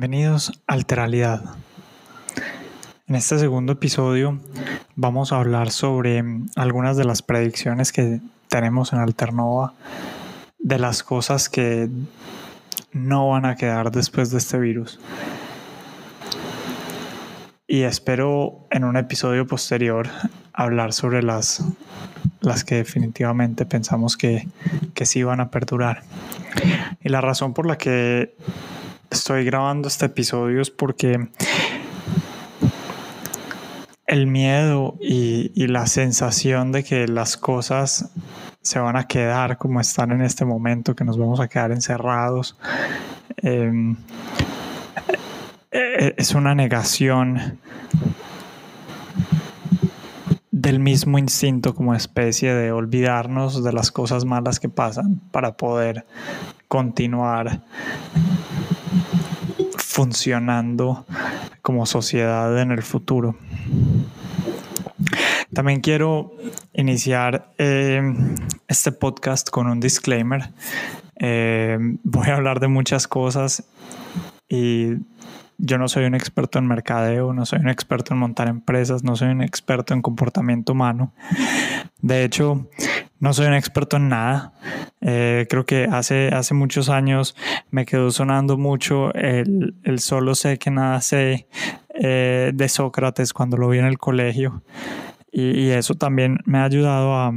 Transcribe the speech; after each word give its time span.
Bienvenidos 0.00 0.52
a 0.68 0.74
Alteralidad. 0.74 1.42
En 3.08 3.16
este 3.16 3.36
segundo 3.36 3.72
episodio 3.72 4.38
vamos 4.94 5.32
a 5.32 5.38
hablar 5.38 5.72
sobre 5.72 6.22
algunas 6.54 6.96
de 6.96 7.04
las 7.04 7.20
predicciones 7.20 7.90
que 7.90 8.20
tenemos 8.46 8.92
en 8.92 9.00
Alternova 9.00 9.74
de 10.60 10.78
las 10.78 11.02
cosas 11.02 11.48
que 11.48 11.88
no 12.92 13.30
van 13.30 13.44
a 13.44 13.56
quedar 13.56 13.90
después 13.90 14.30
de 14.30 14.38
este 14.38 14.60
virus. 14.60 15.00
Y 17.66 17.82
espero 17.82 18.68
en 18.70 18.84
un 18.84 18.96
episodio 18.96 19.48
posterior 19.48 20.06
hablar 20.52 20.92
sobre 20.92 21.24
las, 21.24 21.64
las 22.40 22.62
que 22.62 22.76
definitivamente 22.76 23.66
pensamos 23.66 24.16
que, 24.16 24.46
que 24.94 25.06
sí 25.06 25.24
van 25.24 25.40
a 25.40 25.50
perdurar. 25.50 26.02
Y 27.02 27.08
la 27.08 27.20
razón 27.20 27.52
por 27.52 27.66
la 27.66 27.76
que 27.78 28.36
estoy 29.10 29.44
grabando 29.44 29.88
este 29.88 30.06
episodio 30.06 30.62
porque 30.76 31.28
el 34.06 34.26
miedo 34.26 34.96
y, 35.00 35.66
la 35.66 35.86
sensación 35.86 36.72
de 36.72 36.82
que 36.82 37.06
las 37.06 37.36
cosas 37.36 38.10
se 38.62 38.78
van 38.78 38.96
a 38.96 39.06
quedar 39.06 39.58
como 39.58 39.80
están 39.80 40.12
en 40.12 40.22
este 40.22 40.44
momento, 40.44 40.94
que 40.96 41.04
nos 41.04 41.18
vamos 41.18 41.40
a 41.40 41.48
quedar 41.48 41.72
encerrados, 41.72 42.56
em, 43.36 43.96
e, 45.70 46.14
es 46.16 46.34
una 46.34 46.54
negación 46.54 47.58
del 50.50 50.80
mismo 50.80 51.18
instinto 51.18 51.74
como 51.74 51.94
especie 51.94 52.52
de 52.54 52.72
olvidarnos 52.72 53.62
de 53.62 53.72
las 53.72 53.92
cosas 53.92 54.24
malas 54.24 54.58
que 54.58 54.68
pasan 54.68 55.20
para 55.30 55.56
poder 55.56 56.06
continuar 56.66 57.62
funcionando 59.98 61.04
como 61.60 61.84
sociedad 61.84 62.56
en 62.62 62.70
el 62.70 62.84
futuro. 62.84 63.34
También 65.52 65.80
quiero 65.80 66.36
iniciar 66.72 67.50
eh, 67.58 68.00
este 68.68 68.92
podcast 68.92 69.50
con 69.50 69.66
un 69.66 69.80
disclaimer. 69.80 70.50
Eh, 71.18 71.78
voy 72.04 72.28
a 72.28 72.36
hablar 72.36 72.60
de 72.60 72.68
muchas 72.68 73.08
cosas 73.08 73.64
y 74.48 74.98
yo 75.56 75.78
no 75.78 75.88
soy 75.88 76.04
un 76.04 76.14
experto 76.14 76.60
en 76.60 76.68
mercadeo, 76.68 77.32
no 77.32 77.44
soy 77.44 77.58
un 77.58 77.68
experto 77.68 78.14
en 78.14 78.20
montar 78.20 78.46
empresas, 78.46 79.02
no 79.02 79.16
soy 79.16 79.30
un 79.30 79.42
experto 79.42 79.94
en 79.94 80.02
comportamiento 80.02 80.74
humano. 80.74 81.12
De 82.00 82.22
hecho, 82.22 82.68
no 83.20 83.32
soy 83.32 83.46
un 83.46 83.54
experto 83.54 83.96
en 83.96 84.08
nada. 84.08 84.52
Eh, 85.00 85.46
creo 85.48 85.66
que 85.66 85.84
hace, 85.84 86.28
hace 86.28 86.54
muchos 86.54 86.88
años 86.88 87.34
me 87.70 87.84
quedó 87.84 88.10
sonando 88.10 88.56
mucho 88.56 89.12
el, 89.14 89.74
solo 89.98 90.34
sé 90.34 90.58
que 90.58 90.70
nada 90.70 91.00
sé 91.00 91.48
eh, 91.94 92.52
de 92.54 92.68
Sócrates 92.68 93.32
cuando 93.32 93.56
lo 93.56 93.68
vi 93.68 93.78
en 93.78 93.86
el 93.86 93.98
colegio. 93.98 94.62
Y, 95.30 95.68
eso 95.70 95.94
también 95.94 96.38
me 96.46 96.58
ha 96.58 96.64
ayudado 96.64 97.14
a, 97.14 97.32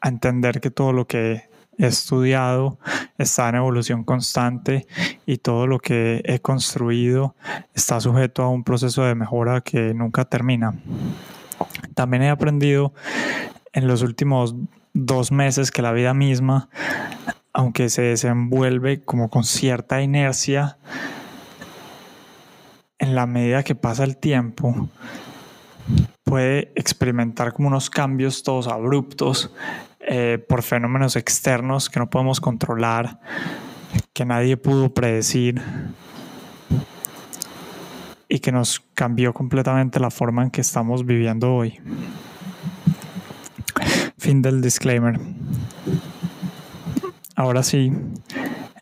a 0.00 0.08
entender 0.08 0.60
que 0.60 0.70
todo 0.70 0.92
lo 0.92 1.06
que 1.06 1.42
he 1.78 1.86
estudiado 1.86 2.78
está 3.18 3.48
en 3.48 3.56
evolución 3.56 4.04
constante 4.04 4.86
y 5.26 5.38
todo 5.38 5.66
lo 5.66 5.78
que 5.78 6.22
he 6.24 6.38
construido 6.40 7.34
está 7.74 8.00
sujeto 8.00 8.42
a 8.42 8.48
un 8.48 8.64
proceso 8.64 9.02
de 9.02 9.14
mejora 9.14 9.60
que 9.62 9.94
nunca 9.94 10.24
termina. 10.24 10.74
También 11.94 12.22
he 12.24 12.30
aprendido 12.30 12.92
en 13.74 13.88
los 13.88 14.02
últimos 14.02 14.54
dos 14.94 15.32
meses 15.32 15.70
que 15.70 15.82
la 15.82 15.92
vida 15.92 16.14
misma, 16.14 16.68
aunque 17.52 17.90
se 17.90 18.02
desenvuelve 18.02 19.02
como 19.02 19.28
con 19.28 19.44
cierta 19.44 20.00
inercia, 20.00 20.78
en 22.98 23.14
la 23.14 23.26
medida 23.26 23.64
que 23.64 23.74
pasa 23.74 24.04
el 24.04 24.16
tiempo, 24.16 24.88
puede 26.22 26.72
experimentar 26.76 27.52
como 27.52 27.68
unos 27.68 27.90
cambios 27.90 28.44
todos 28.44 28.68
abruptos 28.68 29.52
eh, 30.00 30.42
por 30.48 30.62
fenómenos 30.62 31.16
externos 31.16 31.90
que 31.90 31.98
no 31.98 32.08
podemos 32.08 32.40
controlar, 32.40 33.20
que 34.12 34.24
nadie 34.24 34.56
pudo 34.56 34.94
predecir 34.94 35.60
y 38.28 38.38
que 38.38 38.52
nos 38.52 38.80
cambió 38.94 39.34
completamente 39.34 39.98
la 39.98 40.10
forma 40.10 40.44
en 40.44 40.50
que 40.50 40.60
estamos 40.60 41.04
viviendo 41.04 41.52
hoy. 41.52 41.80
Fin 44.18 44.42
del 44.42 44.60
disclaimer. 44.60 45.18
Ahora 47.36 47.62
sí, 47.62 47.92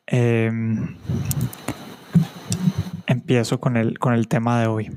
em, 0.06 0.96
empiezo 3.06 3.60
con 3.60 3.76
el, 3.76 3.98
con 3.98 4.14
el 4.14 4.28
tema 4.28 4.60
de 4.60 4.66
hoy. 4.66 4.96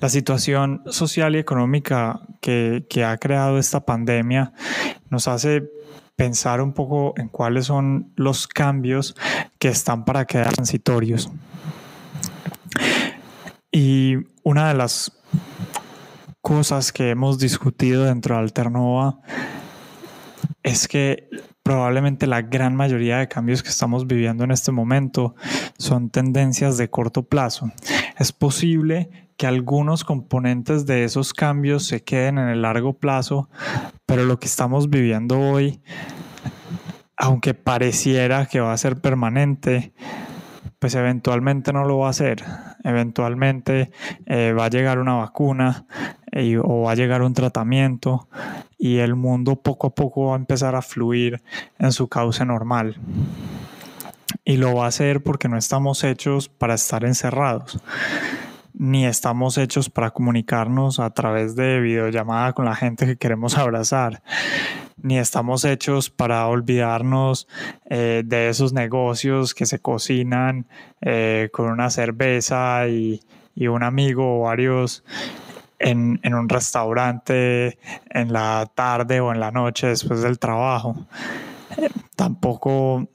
La 0.00 0.08
situación 0.08 0.82
social 0.86 1.36
y 1.36 1.38
económica 1.38 2.20
que, 2.40 2.86
que 2.88 3.04
ha 3.04 3.16
creado 3.18 3.58
esta 3.58 3.84
pandemia 3.84 4.52
nos 5.10 5.28
hace 5.28 5.70
pensar 6.16 6.60
un 6.60 6.72
poco 6.72 7.14
en 7.16 7.28
cuáles 7.28 7.66
son 7.66 8.12
los 8.16 8.46
cambios 8.48 9.14
que 9.58 9.68
están 9.68 10.04
para 10.04 10.24
quedar 10.24 10.52
transitorios. 10.52 11.30
Y 13.70 14.16
una 14.42 14.68
de 14.68 14.74
las 14.74 15.12
cosas 16.52 16.92
que 16.92 17.08
hemos 17.08 17.38
discutido 17.38 18.04
dentro 18.04 18.34
de 18.34 18.42
Alternova 18.42 19.18
es 20.62 20.86
que 20.86 21.30
probablemente 21.62 22.26
la 22.26 22.42
gran 22.42 22.76
mayoría 22.76 23.16
de 23.16 23.26
cambios 23.26 23.62
que 23.62 23.70
estamos 23.70 24.06
viviendo 24.06 24.44
en 24.44 24.50
este 24.50 24.70
momento 24.70 25.34
son 25.78 26.10
tendencias 26.10 26.76
de 26.76 26.90
corto 26.90 27.22
plazo. 27.22 27.72
Es 28.18 28.32
posible 28.32 29.30
que 29.38 29.46
algunos 29.46 30.04
componentes 30.04 30.84
de 30.84 31.04
esos 31.04 31.32
cambios 31.32 31.86
se 31.86 32.04
queden 32.04 32.36
en 32.36 32.50
el 32.50 32.60
largo 32.60 32.92
plazo, 32.98 33.48
pero 34.04 34.26
lo 34.26 34.38
que 34.38 34.46
estamos 34.46 34.90
viviendo 34.90 35.40
hoy, 35.40 35.80
aunque 37.16 37.54
pareciera 37.54 38.44
que 38.44 38.60
va 38.60 38.74
a 38.74 38.78
ser 38.78 39.00
permanente, 39.00 39.94
pues 40.78 40.94
eventualmente 40.96 41.72
no 41.72 41.86
lo 41.86 41.98
va 41.98 42.10
a 42.10 42.12
ser. 42.12 42.44
Eventualmente 42.84 43.90
eh, 44.26 44.52
va 44.52 44.66
a 44.66 44.68
llegar 44.68 44.98
una 44.98 45.14
vacuna 45.14 45.86
eh, 46.32 46.58
o 46.58 46.82
va 46.82 46.92
a 46.92 46.94
llegar 46.94 47.22
un 47.22 47.34
tratamiento 47.34 48.28
y 48.78 48.98
el 48.98 49.14
mundo 49.14 49.56
poco 49.56 49.88
a 49.88 49.94
poco 49.94 50.26
va 50.26 50.34
a 50.34 50.38
empezar 50.38 50.74
a 50.74 50.82
fluir 50.82 51.42
en 51.78 51.92
su 51.92 52.08
cauce 52.08 52.44
normal. 52.44 52.96
Y 54.44 54.56
lo 54.56 54.74
va 54.74 54.86
a 54.86 54.88
hacer 54.88 55.22
porque 55.22 55.48
no 55.48 55.56
estamos 55.56 56.02
hechos 56.02 56.48
para 56.48 56.74
estar 56.74 57.04
encerrados 57.04 57.80
ni 58.74 59.06
estamos 59.06 59.58
hechos 59.58 59.90
para 59.90 60.10
comunicarnos 60.10 60.98
a 60.98 61.10
través 61.10 61.54
de 61.54 61.80
videollamada 61.80 62.52
con 62.52 62.64
la 62.64 62.74
gente 62.74 63.06
que 63.06 63.16
queremos 63.16 63.56
abrazar, 63.56 64.22
ni 64.96 65.18
estamos 65.18 65.64
hechos 65.64 66.10
para 66.10 66.46
olvidarnos 66.46 67.48
eh, 67.88 68.22
de 68.24 68.48
esos 68.48 68.72
negocios 68.72 69.54
que 69.54 69.66
se 69.66 69.78
cocinan 69.78 70.66
eh, 71.00 71.48
con 71.52 71.70
una 71.70 71.90
cerveza 71.90 72.88
y, 72.88 73.20
un 73.68 73.84
amigo 73.84 74.40
o 74.40 74.42
varios 74.44 75.04
en, 75.82 76.34
un 76.34 76.48
restaurante 76.48 77.78
en 78.10 78.32
la 78.32 78.70
tarde 78.74 79.20
o 79.20 79.32
en 79.32 79.40
la 79.40 79.50
noche 79.50 79.88
después 79.88 80.22
del 80.22 80.38
trabajo. 80.38 80.96
Eh, 81.76 81.88
tampoco 82.16 83.08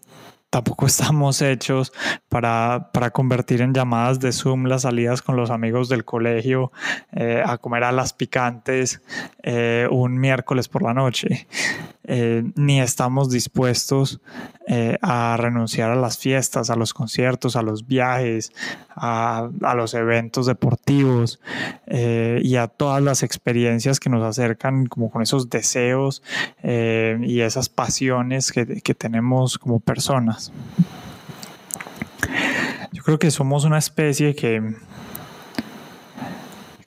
tampoco 0.49 0.85
estamos 0.87 1.41
hechos 1.41 1.93
para, 2.29 2.89
convertir 3.13 3.61
en 3.61 3.73
llamadas 3.73 4.19
de 4.19 4.31
Zoom 4.31 4.65
las 4.65 4.83
salidas 4.83 5.21
con 5.21 5.35
los 5.35 5.49
amigos 5.49 5.89
del 5.89 6.05
colegio 6.05 6.71
eh, 7.11 7.43
a 7.45 7.57
comer 7.57 7.83
a 7.83 7.91
las 7.91 8.13
picantes 8.13 9.01
eh, 9.43 9.87
un 9.91 10.19
miércoles 10.19 10.67
por 10.67 10.83
la 10.83 10.93
noche. 10.93 11.47
Eh, 12.07 12.43
ni 12.55 12.79
estamos 12.79 13.29
dispuestos 13.29 14.21
a 15.01 15.37
renunciar 15.37 15.91
a 15.91 15.95
las 15.95 16.17
fiestas, 16.17 16.69
a 16.69 16.75
los 16.75 16.93
conciertos, 16.93 17.55
a 17.55 17.61
los 17.61 17.87
viajes, 17.87 18.51
a, 18.95 19.49
los 19.75 19.93
eventos 19.93 20.45
deportivos 20.45 21.39
y 21.89 22.55
a 22.55 22.67
todas 22.67 23.01
las 23.01 23.23
experiencias 23.23 24.01
que 24.01 24.09
nos 24.09 24.23
acercan 24.23 24.87
como 24.87 25.09
con 25.09 25.21
esos 25.21 25.49
deseos 25.49 26.21
y 26.63 27.39
esas 27.39 27.69
pasiones 27.69 28.51
que, 28.51 28.81
que 28.81 28.93
tenemos 28.93 29.57
como 29.57 29.79
personas. 29.79 30.51
Yo 32.91 33.03
creo 33.03 33.19
que 33.19 33.31
somos 33.31 33.63
una 33.63 33.77
especie 33.77 34.35
que, 34.35 34.75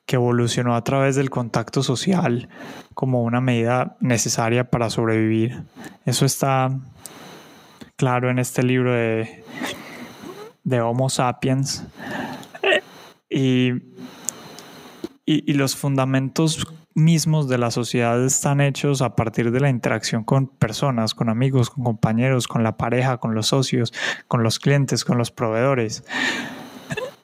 que 0.07 0.17
evolucionó 0.17 0.75
a 0.75 0.83
través 0.83 1.17
del 1.17 1.31
contacto 1.31 1.83
social 1.83 2.49
como 3.01 3.23
una 3.23 3.41
medida 3.41 3.97
necesaria 4.01 4.69
para 4.69 4.91
sobrevivir. 4.91 5.63
Eso 6.05 6.27
está 6.27 6.71
claro 7.97 8.29
en 8.29 8.39
este 8.39 8.63
libro 8.63 8.93
de, 8.93 9.43
de 10.65 10.81
Homo 10.83 11.09
sapiens. 11.09 11.83
Y, 13.31 13.73
y, 15.25 15.53
los 15.55 15.77
fundamentos 15.77 16.67
mismos 16.93 17.49
de 17.49 17.57
la 17.57 17.71
sociedad 17.71 18.23
están 18.23 18.61
hechos 18.61 19.01
a 19.01 19.17
partir 19.17 19.51
de 19.51 19.61
la 19.61 19.71
interacción 19.71 20.23
con 20.23 20.49
personas, 20.49 21.15
con 21.15 21.31
amigos, 21.31 21.71
con 21.71 21.85
compañeros, 21.85 22.49
con 22.49 22.63
la 22.63 22.77
pareja, 22.77 23.17
con 23.17 23.35
los 23.35 23.47
socios, 23.47 23.95
con 24.29 24.43
los 24.43 24.59
clientes, 24.59 25.07
con 25.07 25.17
los 25.17 25.31
proveedores. 25.31 26.05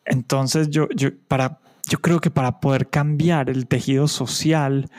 Entonces 0.06 0.70
yo, 0.70 0.88
yo, 0.96 1.10
para, 1.28 1.58
yo 1.88 1.98
creo 1.98 2.20
que 2.20 2.30
para 2.30 2.60
poder 2.60 2.90
cambiar 2.90 3.48
el 3.48 3.66
tejido 3.66 4.08
social 4.08 4.90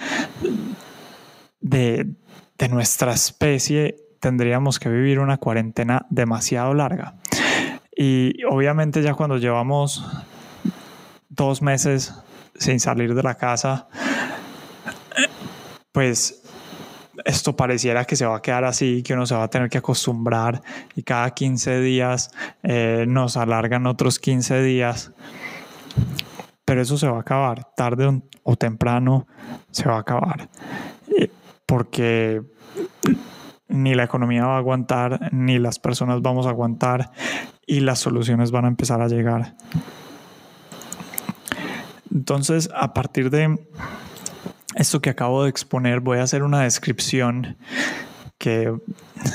de, 1.60 2.16
de 2.58 2.70
nuestra 2.70 3.14
especie 3.14 3.96
tendríamos 4.20 4.80
que 4.80 4.90
vivir 4.90 5.20
una 5.20 5.38
cuarentena 5.38 6.06
demasiado 6.10 6.74
larga. 6.74 7.16
Y 7.96 8.44
obviamente 8.46 9.02
ya 9.02 9.14
cuando 9.14 9.38
llevamos 9.38 10.06
dos 11.30 11.62
meses 11.62 12.14
sin 12.56 12.80
salir 12.80 13.14
de 13.14 13.24
la 13.24 13.36
casa, 13.36 13.88
pues 15.92 16.42
esto 17.26 17.56
pareciera 17.56 18.06
que 18.06 18.16
se 18.16 18.26
va 18.26 18.38
a 18.38 18.42
quedar 18.42 18.64
así, 18.64 19.04
que 19.04 19.14
uno 19.14 19.26
se 19.26 19.36
va 19.36 19.44
a 19.44 19.50
tener 19.50 19.70
que 19.70 19.80
acostumbrar 19.80 20.62
y 20.96 21.04
cada 21.04 21.32
15 21.32 21.82
días 21.82 22.32
eh, 22.64 23.06
nos 23.08 23.36
alargan 23.38 23.88
otros 23.88 24.20
15 24.20 24.62
días. 24.62 25.12
Pero 26.68 26.82
eso 26.82 26.98
se 26.98 27.08
va 27.08 27.16
a 27.16 27.22
acabar, 27.22 27.70
tarde 27.78 28.22
o 28.44 28.58
temprano 28.58 29.26
se 29.72 29.88
va 29.88 29.96
a 29.96 30.00
acabar. 30.00 30.50
Eh, 31.18 31.32
porque 31.66 32.42
ni 33.70 33.96
la 33.96 34.04
economía 34.04 34.46
va 34.46 34.56
a 34.56 34.58
aguantar, 34.58 35.30
ni 35.32 35.60
las 35.60 35.80
personas 35.80 36.22
vamos 36.22 36.46
a 36.46 36.50
aguantar 36.50 37.12
y 37.66 37.80
las 37.80 38.00
soluciones 38.00 38.52
van 38.52 38.66
a 38.66 38.68
empezar 38.68 39.02
a 39.02 39.08
llegar. 39.08 39.56
Entonces, 42.14 42.70
a 42.76 42.94
partir 42.94 43.30
de 43.30 43.58
esto 44.76 45.00
que 45.00 45.10
acabo 45.10 45.44
de 45.44 45.50
exponer, 45.50 46.02
voy 46.02 46.18
a 46.18 46.24
hacer 46.24 46.44
una 46.44 46.64
descripción 46.64 47.56
que 48.38 48.78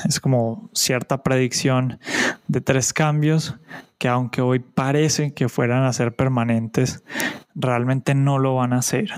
es 0.05 0.21
como 0.21 0.69
cierta 0.75 1.23
predicción 1.23 1.99
de 2.47 2.61
tres 2.61 2.93
cambios 2.93 3.57
que 4.03 4.09
aunque 4.09 4.41
hoy 4.41 4.59
parecen 4.59 5.31
que 5.31 5.49
fueran 5.49 5.85
a 5.85 5.93
ser 5.93 6.17
permanentes, 6.17 7.05
realmente 7.55 8.17
no 8.17 8.41
lo 8.41 8.57
van 8.57 8.73
a 8.73 8.83
ser. 8.83 9.13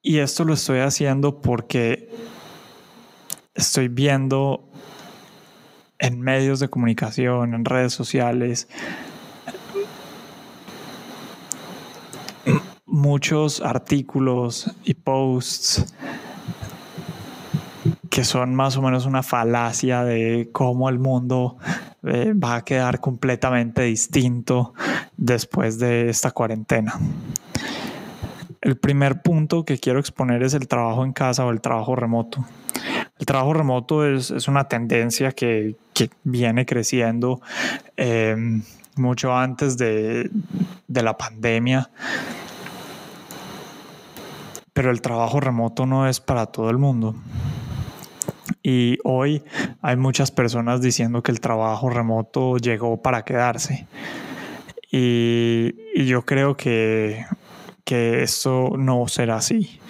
Y 0.00 0.20
esto 0.20 0.44
lo 0.44 0.54
estoy 0.54 0.78
haciendo 0.78 1.42
porque 1.42 2.08
estoy 3.54 3.88
viendo 3.88 4.66
en 5.98 6.22
medios 6.22 6.58
de 6.58 6.70
comunicación, 6.70 7.52
en 7.52 7.66
redes 7.66 7.92
sociales, 7.92 8.66
muchos 12.86 13.60
artículos 13.60 14.70
y 14.84 14.94
posts 14.94 15.94
que 18.18 18.24
son 18.24 18.52
más 18.52 18.76
o 18.76 18.82
menos 18.82 19.06
una 19.06 19.22
falacia 19.22 20.02
de 20.02 20.48
cómo 20.50 20.88
el 20.88 20.98
mundo 20.98 21.56
eh, 22.02 22.32
va 22.32 22.56
a 22.56 22.64
quedar 22.64 22.98
completamente 22.98 23.82
distinto 23.82 24.74
después 25.16 25.78
de 25.78 26.08
esta 26.08 26.32
cuarentena. 26.32 26.98
El 28.60 28.76
primer 28.76 29.22
punto 29.22 29.64
que 29.64 29.78
quiero 29.78 30.00
exponer 30.00 30.42
es 30.42 30.54
el 30.54 30.66
trabajo 30.66 31.04
en 31.04 31.12
casa 31.12 31.46
o 31.46 31.52
el 31.52 31.60
trabajo 31.60 31.94
remoto. 31.94 32.44
El 33.20 33.24
trabajo 33.24 33.52
remoto 33.52 34.04
es, 34.04 34.48
una 34.48 34.64
tendencia 34.64 35.30
que, 35.30 35.76
viene 36.24 36.66
creciendo 36.66 37.40
eh, 37.96 38.34
mucho 38.96 39.32
antes 39.32 39.78
de, 39.78 40.28
de 40.88 41.02
la 41.04 41.16
pandemia 41.16 41.88
pero 44.78 44.92
el 44.92 45.00
trabajo 45.00 45.40
remoto 45.40 45.86
no 45.86 46.06
es 46.06 46.20
para 46.20 46.46
todo 46.46 46.70
el 46.70 46.78
mundo. 46.78 47.16
Y 48.68 48.98
hoy 49.02 49.42
hay 49.80 49.96
muchas 49.96 50.30
personas 50.30 50.82
diciendo 50.82 51.22
que 51.22 51.32
el 51.32 51.40
trabajo 51.40 51.88
remoto 51.88 52.58
llegó 52.58 53.00
para 53.00 53.24
quedarse. 53.24 53.86
Y, 54.92 56.04
yo 56.04 56.26
creo 56.26 56.54
que, 56.54 57.24
que 57.84 58.22
esto 58.22 58.72
no 58.76 59.08
será 59.08 59.36
así. 59.36 59.80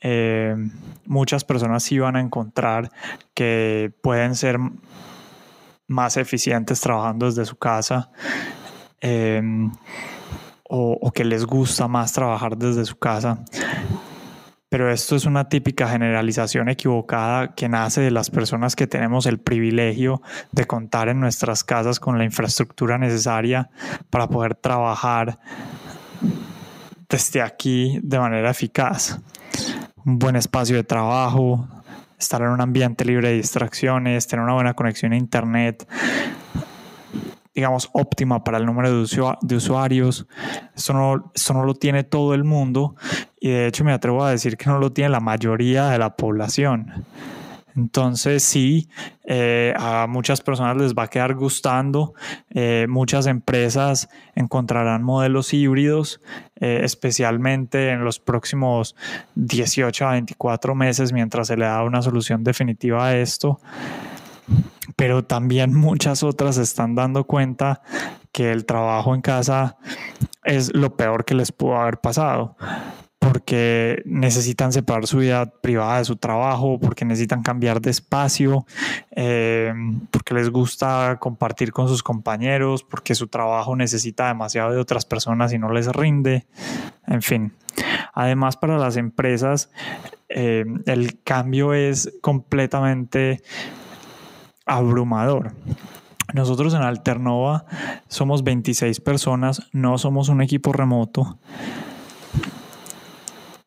Eh, 0.00 0.56
muchas 1.04 1.44
personas 1.44 1.82
sí 1.82 1.98
van 1.98 2.16
a 2.16 2.22
encontrar 2.22 2.90
que 3.34 3.92
pueden 4.00 4.34
ser 4.34 4.58
más 5.86 6.16
eficientes 6.16 6.80
trabajando 6.80 7.26
desde 7.26 7.44
su 7.44 7.56
casa. 7.56 8.10
Eh, 9.02 9.42
o, 10.70 10.98
o, 11.02 11.12
que 11.12 11.24
les 11.24 11.44
gusta 11.44 11.86
más 11.86 12.14
trabajar 12.14 12.56
desde 12.56 12.86
su 12.86 12.96
casa 12.96 13.44
pero 14.76 14.92
esto 14.92 15.16
es 15.16 15.24
una 15.24 15.48
típica 15.48 15.88
generalización 15.88 16.68
equivocada 16.68 17.54
que 17.54 17.66
nace 17.66 18.02
de 18.02 18.10
las 18.10 18.28
personas 18.28 18.76
que 18.76 18.86
tenemos 18.86 19.24
el 19.24 19.38
privilegio 19.38 20.20
de 20.52 20.66
contar 20.66 21.08
en 21.08 21.18
nuestras 21.18 21.64
casas 21.64 21.98
con 21.98 22.18
la 22.18 22.24
infraestructura 22.24 22.98
necesaria 22.98 23.70
para 24.10 24.28
poder 24.28 24.54
trabajar 24.54 25.38
desde 27.08 27.40
aquí 27.40 27.98
de 28.02 28.18
manera 28.18 28.50
eficaz. 28.50 29.18
Un 30.04 30.18
buen 30.18 30.36
espacio 30.36 30.76
de 30.76 30.84
trabajo, 30.84 31.66
estar 32.18 32.42
en 32.42 32.48
un 32.48 32.60
ambiente 32.60 33.06
libre 33.06 33.28
de 33.30 33.36
distracciones, 33.36 34.26
tener 34.26 34.44
una 34.44 34.52
buena 34.52 34.74
conexión 34.74 35.14
a 35.14 35.16
Internet, 35.16 35.88
digamos, 37.56 37.88
óptima 37.94 38.44
para 38.44 38.58
el 38.58 38.66
número 38.66 38.90
de, 38.90 39.56
usuarios. 39.56 40.26
Esto 40.76 40.92
no, 40.92 41.32
no 41.54 41.64
lo 41.64 41.74
tiene 41.74 42.04
todo 42.04 42.34
el 42.34 42.44
mundo 42.44 42.96
y 43.40 43.48
de 43.48 43.66
hecho 43.66 43.82
me 43.82 43.92
atrevo 43.92 44.22
a 44.22 44.30
decir 44.30 44.58
que 44.58 44.66
no 44.66 44.78
lo 44.78 44.92
tiene 44.92 45.08
la 45.08 45.20
mayoría 45.20 45.88
de 45.88 45.98
la 45.98 46.16
población. 46.16 47.06
Entonces 47.74 48.42
sí, 48.42 48.88
eh, 49.24 49.72
a 49.78 50.06
muchas 50.06 50.42
personas 50.42 50.76
les 50.76 50.94
va 50.94 51.04
a 51.04 51.08
quedar 51.08 51.34
gustando, 51.34 52.14
eh, 52.50 52.86
muchas 52.88 53.26
empresas 53.26 54.08
encontrarán 54.34 55.02
modelos 55.02 55.52
híbridos, 55.54 56.20
eh, 56.60 56.80
especialmente 56.84 57.90
en 57.90 58.04
los 58.04 58.18
próximos 58.18 58.96
18 59.34 60.06
a 60.06 60.12
24 60.12 60.74
meses 60.74 61.12
mientras 61.12 61.48
se 61.48 61.56
le 61.56 61.64
da 61.64 61.82
una 61.84 62.02
solución 62.02 62.44
definitiva 62.44 63.06
a 63.06 63.16
esto 63.16 63.60
pero 64.94 65.24
también 65.24 65.74
muchas 65.74 66.22
otras 66.22 66.58
están 66.58 66.94
dando 66.94 67.24
cuenta 67.24 67.82
que 68.32 68.52
el 68.52 68.64
trabajo 68.64 69.14
en 69.14 69.22
casa 69.22 69.76
es 70.44 70.74
lo 70.74 70.96
peor 70.96 71.24
que 71.24 71.34
les 71.34 71.52
pudo 71.52 71.76
haber 71.76 71.98
pasado 71.98 72.56
porque 73.18 74.02
necesitan 74.04 74.72
separar 74.72 75.06
su 75.06 75.18
vida 75.18 75.46
privada 75.46 75.98
de 75.98 76.04
su 76.04 76.16
trabajo, 76.16 76.78
porque 76.78 77.04
necesitan 77.04 77.42
cambiar 77.42 77.80
de 77.80 77.90
espacio, 77.90 78.66
eh, 79.10 79.72
porque 80.10 80.34
les 80.34 80.50
gusta 80.50 81.16
compartir 81.18 81.72
con 81.72 81.88
sus 81.88 82.02
compañeros, 82.02 82.84
porque 82.84 83.14
su 83.14 83.26
trabajo 83.26 83.74
necesita 83.74 84.28
demasiado 84.28 84.72
de 84.72 84.78
otras 84.78 85.04
personas 85.04 85.52
y 85.52 85.58
no 85.58 85.72
les 85.72 85.88
rinde, 85.88 86.46
en 87.06 87.22
fin. 87.22 87.52
Además, 88.14 88.56
para 88.56 88.78
las 88.78 88.96
empresas, 88.96 89.70
eh, 90.28 90.64
el 90.86 91.20
cambio 91.22 91.74
es 91.74 92.12
completamente 92.20 93.42
abrumador. 94.66 95.52
Nosotros 96.34 96.74
en 96.74 96.82
Alternova 96.82 97.64
somos 98.08 98.42
26 98.44 99.00
personas, 99.00 99.62
no 99.72 99.96
somos 99.96 100.28
un 100.28 100.42
equipo 100.42 100.72
remoto. 100.72 101.38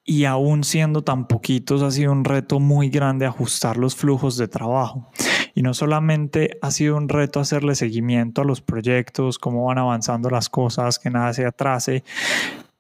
Y 0.04 0.26
aún 0.26 0.64
siendo 0.64 1.04
tan 1.04 1.28
poquitos, 1.28 1.82
ha 1.84 1.92
sido 1.92 2.12
un 2.12 2.26
reto 2.26 2.60
muy 2.60 2.90
grande 2.90 3.26
ajustar 3.26 3.78
los 3.78 3.96
flujos 3.96 4.38
de 4.38 4.48
trabajo. 4.48 5.10
Y 5.56 5.62
no 5.62 5.74
solamente 5.74 6.58
ha 6.62 6.72
sido 6.72 6.98
un 6.98 7.10
reto 7.10 7.40
hacerle 7.40 7.76
seguimiento 7.76 8.42
a 8.42 8.46
los 8.46 8.62
proyectos, 8.62 9.40
cómo 9.40 9.66
van 9.66 9.78
avanzando 9.78 10.30
las 10.30 10.50
cosas, 10.50 11.00
que 11.00 11.10
nada 11.10 11.34
se 11.34 11.46
atrase, 11.46 12.04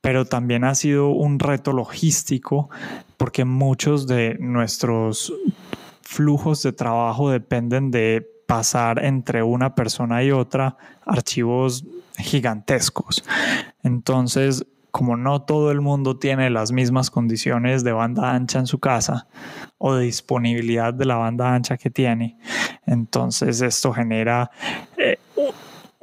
pero 0.01 0.25
también 0.25 0.63
ha 0.63 0.75
sido 0.75 1.09
un 1.09 1.39
reto 1.39 1.71
logístico 1.71 2.69
porque 3.17 3.45
muchos 3.45 4.07
de 4.07 4.37
nuestros 4.39 5.33
flujos 6.01 6.63
de 6.63 6.73
trabajo 6.73 7.29
dependen 7.29 7.91
de 7.91 8.27
pasar 8.47 9.03
entre 9.05 9.43
una 9.43 9.75
persona 9.75 10.23
y 10.23 10.31
otra 10.31 10.75
archivos 11.05 11.85
gigantescos. 12.17 13.23
Entonces, 13.83 14.65
como 14.91 15.15
no 15.15 15.43
todo 15.43 15.71
el 15.71 15.81
mundo 15.81 16.17
tiene 16.17 16.49
las 16.49 16.71
mismas 16.71 17.11
condiciones 17.11 17.83
de 17.83 17.91
banda 17.91 18.31
ancha 18.31 18.59
en 18.59 18.67
su 18.67 18.79
casa 18.79 19.27
o 19.77 19.93
de 19.93 20.05
disponibilidad 20.05 20.93
de 20.93 21.05
la 21.05 21.15
banda 21.15 21.53
ancha 21.53 21.77
que 21.77 21.89
tiene, 21.89 22.39
entonces 22.85 23.61
esto 23.61 23.93
genera 23.93 24.49
eh, 24.97 25.17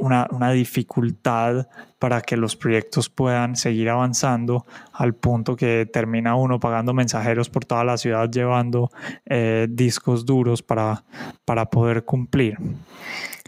una, 0.07 0.51
dificultad 0.53 1.69
para 1.99 2.21
que 2.21 2.37
los 2.37 2.57
proyectos 2.57 3.09
puedan 3.11 3.57
seguir 3.57 3.91
avanzando 3.91 4.65
al 4.93 5.15
punto 5.15 5.57
que 5.57 5.89
termina 5.93 6.35
uno 6.37 6.61
pagando 6.61 6.95
mensajeros 6.95 7.51
por 7.51 7.65
toda 7.65 7.85
la 7.85 7.97
ciudad 7.97 8.31
llevando 8.31 8.91
eh, 9.27 9.67
discos 9.69 10.25
duros 10.25 10.63
para, 10.63 11.05
para 11.45 11.67
poder 11.67 12.05
cumplir. 12.05 12.59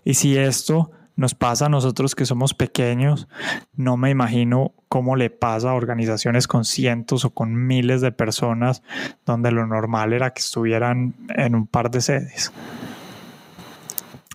Y 0.04 0.14
si 0.14 0.36
esto 0.36 0.90
nos 1.18 1.34
pasa 1.34 1.66
a 1.66 1.68
nosotros 1.68 2.14
que 2.14 2.24
somos 2.24 2.54
pequeños, 2.54 3.26
no 3.74 3.96
me 3.96 4.08
imagino 4.08 4.72
cómo 4.88 5.16
le 5.16 5.30
pasa 5.30 5.70
a 5.70 5.74
organizaciones 5.74 6.46
con 6.46 6.64
cientos 6.64 7.24
o 7.24 7.30
con 7.30 7.66
miles 7.66 8.00
de 8.00 8.12
personas 8.12 8.82
donde 9.26 9.50
lo 9.50 9.66
normal 9.66 10.12
era 10.12 10.32
que 10.32 10.40
estuvieran 10.40 11.14
en 11.30 11.56
un 11.56 11.66
par 11.66 11.90
de 11.90 12.02
sedes. 12.02 12.52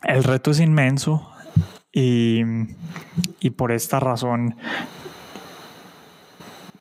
El 0.04 0.26
reto 0.26 0.52
es 0.52 0.60
inmenso, 0.60 1.33
Y, 1.94 2.42
y 3.40 3.52
por 3.52 3.72
esta 3.72 4.00
razón 4.00 4.56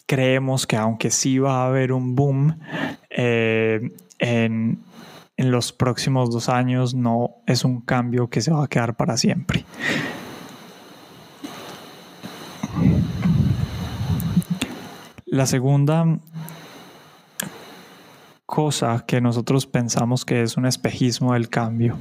creemos 0.07 0.66
que 0.66 0.76
aunque 0.76 1.11
sí 1.11 1.38
va 1.38 1.62
a 1.62 1.66
haber 1.66 1.92
un 1.92 2.14
boom 2.14 2.59
eh, 3.09 3.92
en, 4.19 4.78
en 5.37 5.50
los 5.50 5.73
próximos 5.73 6.31
dos 6.31 6.49
años, 6.49 6.95
no 6.95 7.37
es 7.47 7.64
un 7.64 7.81
cambio 7.81 8.28
que 8.28 8.40
se 8.40 8.50
va 8.50 8.64
a 8.64 8.69
quedar 8.69 8.95
para 8.95 9.16
siempre. 9.16 9.64
La 15.25 15.47
segunda 15.47 16.04
cosa 18.45 19.04
que 19.07 19.23
nosotros 19.23 19.66
pensamos 19.66 20.26
que 20.26 20.42
es 20.42 20.59
un 20.59 20.66
espejismo 20.66 21.33
del 21.33 21.49
cambio 21.49 21.97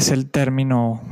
es 0.00 0.10
el 0.10 0.30
término 0.30 1.02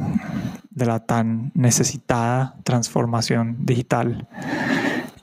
de 0.71 0.87
la 0.87 1.05
tan 1.05 1.53
necesitada 1.55 2.57
transformación 2.65 3.67
digital. 3.67 4.27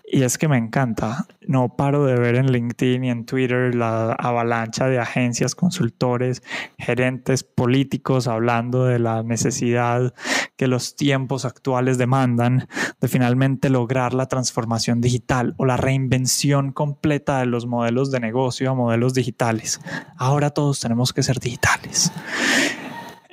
Y 0.06 0.22
es 0.22 0.38
que 0.38 0.48
me 0.48 0.58
encanta. 0.58 1.26
No 1.48 1.76
paro 1.76 2.06
de 2.06 2.14
ver 2.16 2.36
en 2.36 2.52
LinkedIn 2.52 3.04
y 3.04 3.10
en 3.10 3.26
Twitter 3.26 3.74
la 3.74 4.12
avalancha 4.12 4.88
de 4.88 5.00
agencias, 5.00 5.56
consultores, 5.56 6.44
gerentes 6.78 7.44
políticos 7.44 8.28
hablando 8.28 8.86
de 8.86 9.00
la 9.00 9.24
necesidad 9.24 10.14
que 10.58 10.68
los 10.68 10.96
tiempos 10.96 11.44
actuales 11.44 11.98
demandan 11.98 12.68
de 13.02 13.08
finalmente 13.08 13.72
lograr 13.72 14.14
la 14.14 14.28
transformación 14.28 15.02
digital 15.02 15.56
o 15.58 15.66
la 15.66 15.76
reinvención 15.76 16.72
completa 16.72 17.40
de 17.40 17.48
los 17.48 17.66
modelos 17.66 18.12
de 18.12 18.20
negocio 18.20 18.70
a 18.70 18.76
modelos 18.76 19.16
digitales. 19.16 19.82
Ahora 20.18 20.52
todos 20.52 20.80
tenemos 20.80 21.14
que 21.14 21.24
ser 21.24 21.40
digitales. 21.40 22.12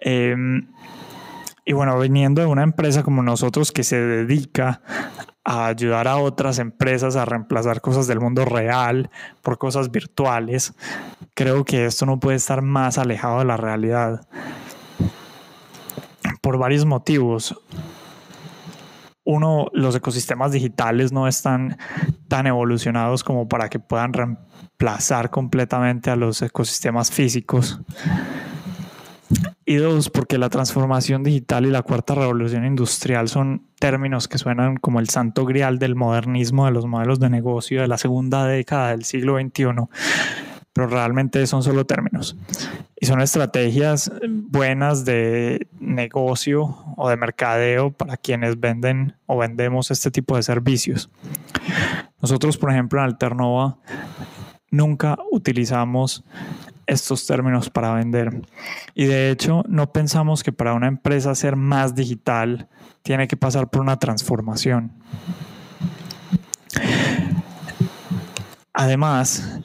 Em, 0.05 0.67
y 1.65 1.73
bueno, 1.75 1.99
viniendo 1.99 2.41
de 2.41 2.49
una 2.49 2.65
empresa 2.65 3.05
como 3.05 3.23
nosotros 3.23 3.71
que 3.71 3.85
se 3.85 4.01
dedica 4.01 4.83
a 5.45 5.67
ayudar 5.67 6.09
a 6.09 6.17
otras 6.17 6.59
empresas 6.59 7.15
a 7.15 7.25
reemplazar 7.25 7.81
cosas 7.81 8.09
del 8.09 8.21
mundo 8.21 8.45
real 8.45 9.11
por 9.43 9.59
cosas 9.59 9.93
virtuales, 9.93 10.75
creo 11.35 11.65
que 11.65 11.87
esto 11.87 12.05
no 12.05 12.19
puede 12.19 12.37
estar 12.37 12.63
más 12.63 12.99
alejado 12.99 13.39
de 13.39 13.45
la 13.45 13.57
realidad. 13.57 14.27
Por 16.41 16.59
varios 16.59 16.85
motivos. 16.85 17.57
Uno, 19.25 19.67
los 19.73 19.95
ecosistemas 19.95 20.51
digitales 20.51 21.13
no 21.13 21.29
están 21.29 21.79
tan 22.27 22.49
evolucionados 22.49 23.23
como 23.23 23.47
para 23.47 23.69
que 23.69 23.79
puedan 23.79 24.13
reemplazar 24.13 25.31
completamente 25.31 26.11
a 26.11 26.17
los 26.17 26.43
ecosistemas 26.43 27.13
físicos. 27.13 27.81
Y 29.73 29.77
dos, 29.77 30.11
porque 30.11 30.37
la 30.37 30.51
transformación 30.51 31.23
digital 31.23 31.65
y 31.65 31.71
la 31.71 31.81
cuarta 31.81 32.15
revolución 32.15 32.67
industrial 32.67 33.31
son 33.31 33.69
términos 33.79 34.29
que 34.29 34.37
suenan 34.37 34.77
como 34.77 35.01
el 35.01 35.09
santo 35.09 35.47
grial 35.47 35.79
del 35.79 35.95
modernismo 35.95 36.67
de 36.67 36.73
los 36.73 36.85
modelos 36.85 37.21
de 37.21 37.31
negocio 37.31 37.81
de 37.81 37.89
la 37.89 37.97
segunda 37.97 38.45
década 38.45 38.91
del 38.91 39.05
siglo 39.05 39.41
XXI, 39.41 39.69
pero 40.75 40.89
realmente 40.89 41.47
son 41.47 41.63
solo 41.63 41.87
términos. 41.87 42.37
Y 43.01 43.07
son 43.07 43.23
estrategias 43.23 44.13
buenas 44.29 45.07
de 45.07 45.67
negocio 45.81 46.77
o 46.99 47.09
de 47.09 47.17
mercadeo 47.17 47.93
para 47.93 48.19
quienes 48.19 48.61
venden 48.61 49.17
o 49.25 49.39
vendemos 49.39 49.91
este 49.91 50.11
tipo 50.11 50.37
de 50.37 50.43
servicios. 50.43 51.09
Nosotros, 52.21 52.59
por 52.59 52.71
ejemplo, 52.73 52.99
en 52.99 53.07
Alternova 53.07 53.79
nunca 54.71 55.17
utilizamos 55.31 56.25
estos 56.87 57.27
términos 57.27 57.71
para 57.71 57.95
vender. 57.95 58.43
Y 58.95 59.07
de 59.07 59.31
hecho, 59.31 59.65
no 59.69 59.93
pensamos 59.93 60.43
que 60.43 60.53
para 60.53 60.75
una 60.75 60.89
empresa 60.89 61.35
ser 61.35 61.57
más 61.57 61.95
digital 61.95 62.69
tiene 63.03 63.29
que 63.29 63.37
pasar 63.37 63.71
por 63.71 63.83
una 63.83 63.99
transformación. 63.99 64.93
Además, 68.73 69.61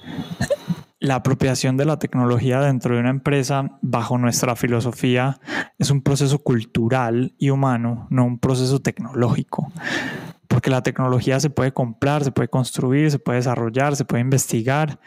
la 0.99 1.15
apropiación 1.15 1.77
de 1.77 1.85
la 1.85 1.99
tecnología 1.99 2.59
dentro 2.61 2.95
de 2.95 2.99
una 3.01 3.09
empresa, 3.09 3.77
bajo 3.81 4.17
nuestra 4.17 4.55
filosofía, 4.55 5.39
es 5.77 5.91
un 5.91 6.01
proceso 6.01 6.39
cultural 6.39 7.33
y 7.37 7.49
humano, 7.51 8.07
no 8.09 8.25
un 8.25 8.39
proceso 8.39 8.79
tecnológico 8.79 9.71
porque 10.47 10.69
la 10.69 10.81
tecnología 10.81 11.39
se 11.39 11.49
puede 11.49 11.71
comprar, 11.71 12.23
se 12.23 12.31
puede 12.31 12.47
construir, 12.47 13.11
se 13.11 13.19
puede 13.19 13.37
desarrollar, 13.37 13.95
se 13.95 14.05
puede 14.05 14.21
investigar 14.21 14.99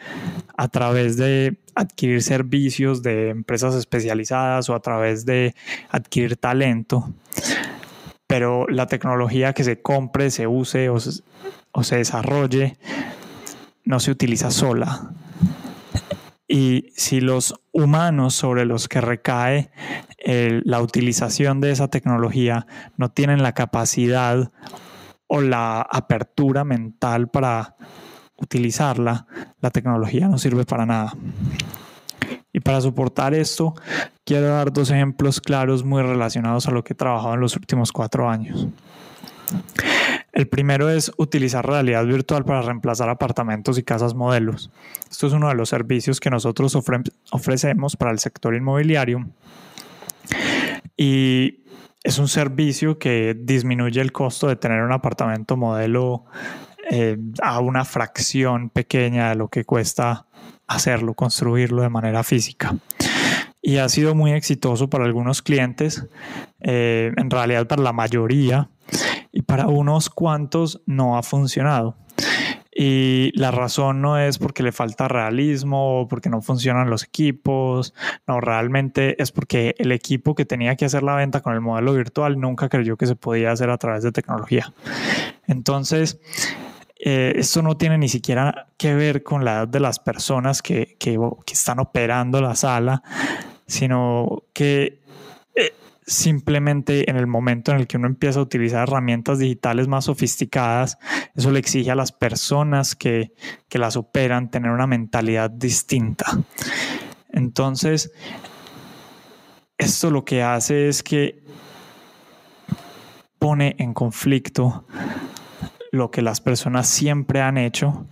a 0.55 0.67
través 0.67 1.17
de 1.17 1.60
adquirir 1.75 2.21
servicios 2.21 3.01
de 3.03 3.29
empresas 3.29 3.75
especializadas 3.75 4.69
o 4.69 4.75
a 4.75 4.81
través 4.81 5.25
de 5.25 5.55
adquirir 5.89 6.37
talento. 6.37 7.13
Pero 8.27 8.67
la 8.67 8.87
tecnología 8.87 9.53
que 9.53 9.63
se 9.63 9.81
compre, 9.81 10.31
se 10.31 10.47
use 10.47 10.89
o 10.89 10.99
se, 10.99 11.95
desarrolle 11.97 12.77
no 13.83 13.99
se 13.99 14.11
utiliza 14.11 14.51
sola. 14.51 15.11
Y 16.47 16.91
si 16.95 17.21
los 17.21 17.55
humanos 17.71 18.35
sobre 18.35 18.65
los 18.65 18.87
que 18.87 19.01
recae 19.01 19.71
la 20.23 20.81
utilización 20.81 21.61
de 21.61 21.71
esa 21.71 21.87
tecnología 21.87 22.67
no 22.97 23.09
tienen 23.09 23.41
la 23.41 23.53
capacidad 23.53 24.51
o 25.27 25.41
la 25.41 25.81
apertura 25.81 26.63
mental 26.63 27.29
para 27.29 27.75
utilizarla, 28.41 29.27
la 29.61 29.71
tecnología 29.71 30.27
no 30.27 30.37
sirve 30.37 30.65
para 30.65 30.85
nada. 30.85 31.13
Y 32.53 32.59
para 32.59 32.81
soportar 32.81 33.33
esto, 33.33 33.75
quiero 34.25 34.47
dar 34.47 34.73
dos 34.73 34.91
ejemplos 34.91 35.39
claros 35.39 35.83
muy 35.83 36.01
relacionados 36.01 36.67
a 36.67 36.71
lo 36.71 36.83
que 36.83 36.93
he 36.93 36.95
trabajado 36.95 37.35
en 37.35 37.39
los 37.39 37.55
últimos 37.55 37.91
cuatro 37.91 38.29
años. 38.29 38.67
El 40.33 40.47
primero 40.47 40.89
es 40.89 41.11
utilizar 41.17 41.65
realidad 41.65 42.05
virtual 42.05 42.45
para 42.45 42.61
reemplazar 42.61 43.09
apartamentos 43.09 43.77
y 43.77 43.83
casas 43.83 44.15
modelos. 44.15 44.71
Esto 45.09 45.27
es 45.27 45.33
uno 45.33 45.49
de 45.49 45.55
los 45.55 45.69
servicios 45.69 46.19
que 46.19 46.29
nosotros 46.29 46.75
ofrecemos 47.31 47.95
para 47.95 48.11
el 48.11 48.19
sector 48.19 48.55
inmobiliario. 48.55 49.27
Y 50.95 51.63
es 52.03 52.17
un 52.17 52.27
servicio 52.27 52.97
que 52.97 53.35
disminuye 53.37 54.01
el 54.01 54.11
costo 54.11 54.47
de 54.47 54.55
tener 54.55 54.81
un 54.81 54.91
apartamento 54.91 55.57
modelo 55.57 56.25
eh, 56.93 57.17
a 57.41 57.61
una 57.61 57.85
fracción 57.85 58.69
pequeña 58.69 59.29
de 59.29 59.35
lo 59.35 59.47
que 59.47 59.63
cuesta 59.63 60.25
hacerlo, 60.67 61.13
construirlo 61.13 61.83
de 61.83 61.89
manera 61.89 62.21
física. 62.21 62.75
Y 63.61 63.77
ha 63.77 63.87
sido 63.87 64.13
muy 64.13 64.33
exitoso 64.33 64.89
para 64.89 65.05
algunos 65.05 65.41
clientes, 65.41 66.05
eh, 66.59 67.13
en 67.15 67.29
realidad 67.29 67.65
para 67.65 67.81
la 67.81 67.93
mayoría, 67.93 68.71
y 69.31 69.43
para 69.43 69.67
unos 69.67 70.09
cuantos 70.09 70.81
no 70.85 71.17
ha 71.17 71.23
funcionado. 71.23 71.95
Y 72.75 73.31
la 73.35 73.51
razón 73.51 74.01
no 74.01 74.17
es 74.17 74.37
porque 74.37 74.61
le 74.61 74.73
falta 74.73 75.07
realismo 75.07 76.01
o 76.01 76.07
porque 76.09 76.29
no 76.29 76.41
funcionan 76.41 76.89
los 76.89 77.05
equipos, 77.05 77.93
no, 78.27 78.41
realmente 78.41 79.21
es 79.21 79.31
porque 79.31 79.75
el 79.77 79.93
equipo 79.93 80.35
que 80.35 80.43
tenía 80.43 80.75
que 80.75 80.83
hacer 80.83 81.03
la 81.03 81.15
venta 81.15 81.39
con 81.39 81.53
el 81.53 81.61
modelo 81.61 81.93
virtual 81.93 82.37
nunca 82.37 82.67
creyó 82.67 82.97
que 82.97 83.07
se 83.07 83.15
podía 83.15 83.51
hacer 83.51 83.69
a 83.69 83.77
través 83.77 84.03
de 84.03 84.11
tecnología. 84.11 84.73
Entonces, 85.47 86.19
eh, 87.03 87.33
esto 87.35 87.63
no 87.63 87.77
tiene 87.77 87.97
ni 87.97 88.07
siquiera 88.07 88.67
que 88.77 88.93
ver 88.93 89.23
con 89.23 89.43
la 89.43 89.53
edad 89.53 89.67
de 89.67 89.79
las 89.79 89.97
personas 89.97 90.61
que, 90.61 90.97
que, 90.99 91.17
están 91.51 91.79
operando 91.79 92.39
la 92.41 92.53
sala, 92.53 93.01
sino 93.65 94.43
que 94.53 95.01
eh, 95.55 95.73
simplemente 96.05 97.09
en 97.09 97.17
el 97.17 97.25
momento 97.25 97.71
en 97.71 97.77
el 97.77 97.87
que 97.87 97.97
uno 97.97 98.05
empieza 98.05 98.39
a 98.39 98.43
utilizar 98.43 98.87
herramientas 98.87 99.39
digitales 99.39 99.87
más 99.87 100.05
sofisticadas, 100.05 100.99
eso 101.35 101.49
le 101.49 101.57
exige 101.57 101.89
a 101.89 101.95
las 101.95 102.11
personas 102.11 102.95
que, 102.95 103.33
que 103.67 103.79
las 103.79 103.97
operan 103.97 104.51
tener 104.51 104.69
una 104.69 104.85
mentalidad 104.85 105.49
distinta. 105.49 106.25
Entonces, 107.29 108.11
esto 109.79 110.11
lo 110.11 110.23
que 110.23 110.43
hace 110.43 110.87
es 110.87 111.01
que 111.01 111.41
pone 113.39 113.75
en 113.79 113.95
conflicto 113.95 114.85
lo 115.91 116.09
que 116.09 116.21
las 116.21 116.41
personas 116.41 116.87
siempre 116.87 117.41
han 117.41 117.57
hecho 117.57 118.07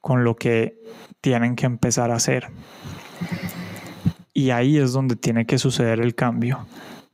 con 0.00 0.24
lo 0.24 0.36
que 0.36 0.78
tienen 1.20 1.56
que 1.56 1.66
empezar 1.66 2.10
a 2.10 2.16
hacer. 2.16 2.48
Y 4.34 4.50
ahí 4.50 4.78
es 4.78 4.92
donde 4.92 5.16
tiene 5.16 5.46
que 5.46 5.58
suceder 5.58 6.00
el 6.00 6.14
cambio. 6.14 6.66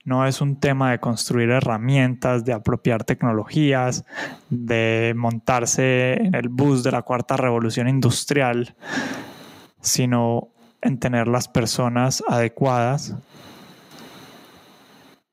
No 0.05 0.27
es 0.27 0.41
un 0.41 0.61
tema 0.61 0.93
de 0.93 1.01
construir 1.01 1.51
herramientas, 1.51 2.45
de 2.45 2.53
apropiar 2.53 3.05
tecnologías, 3.05 4.05
de 4.49 5.13
montarse 5.17 6.15
en 6.15 6.35
el 6.35 6.49
bus 6.49 6.85
de 6.85 6.93
la 6.93 7.03
cuarta 7.03 7.37
revolución 7.37 7.89
industrial, 7.89 8.77
sino 9.81 10.49
en 10.81 10.99
tener 10.99 11.27
las 11.27 11.49
personas 11.49 12.23
adecuadas 12.29 13.17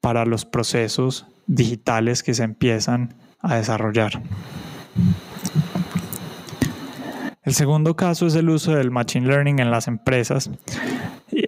para 0.01 0.25
los 0.25 0.43
procesos 0.43 1.27
digitales 1.45 2.23
que 2.23 2.33
se 2.33 2.43
empiezan 2.43 3.13
a 3.41 3.55
desarrollar. 3.55 4.23
El 7.43 7.53
segundo 7.53 7.95
caso 7.95 8.27
es 8.27 8.35
el 8.35 8.49
uso 8.49 8.73
del 8.73 8.89
Machine 8.89 9.27
Learning 9.27 9.59
en 9.59 9.69
las 9.69 9.87
empresas 9.87 10.49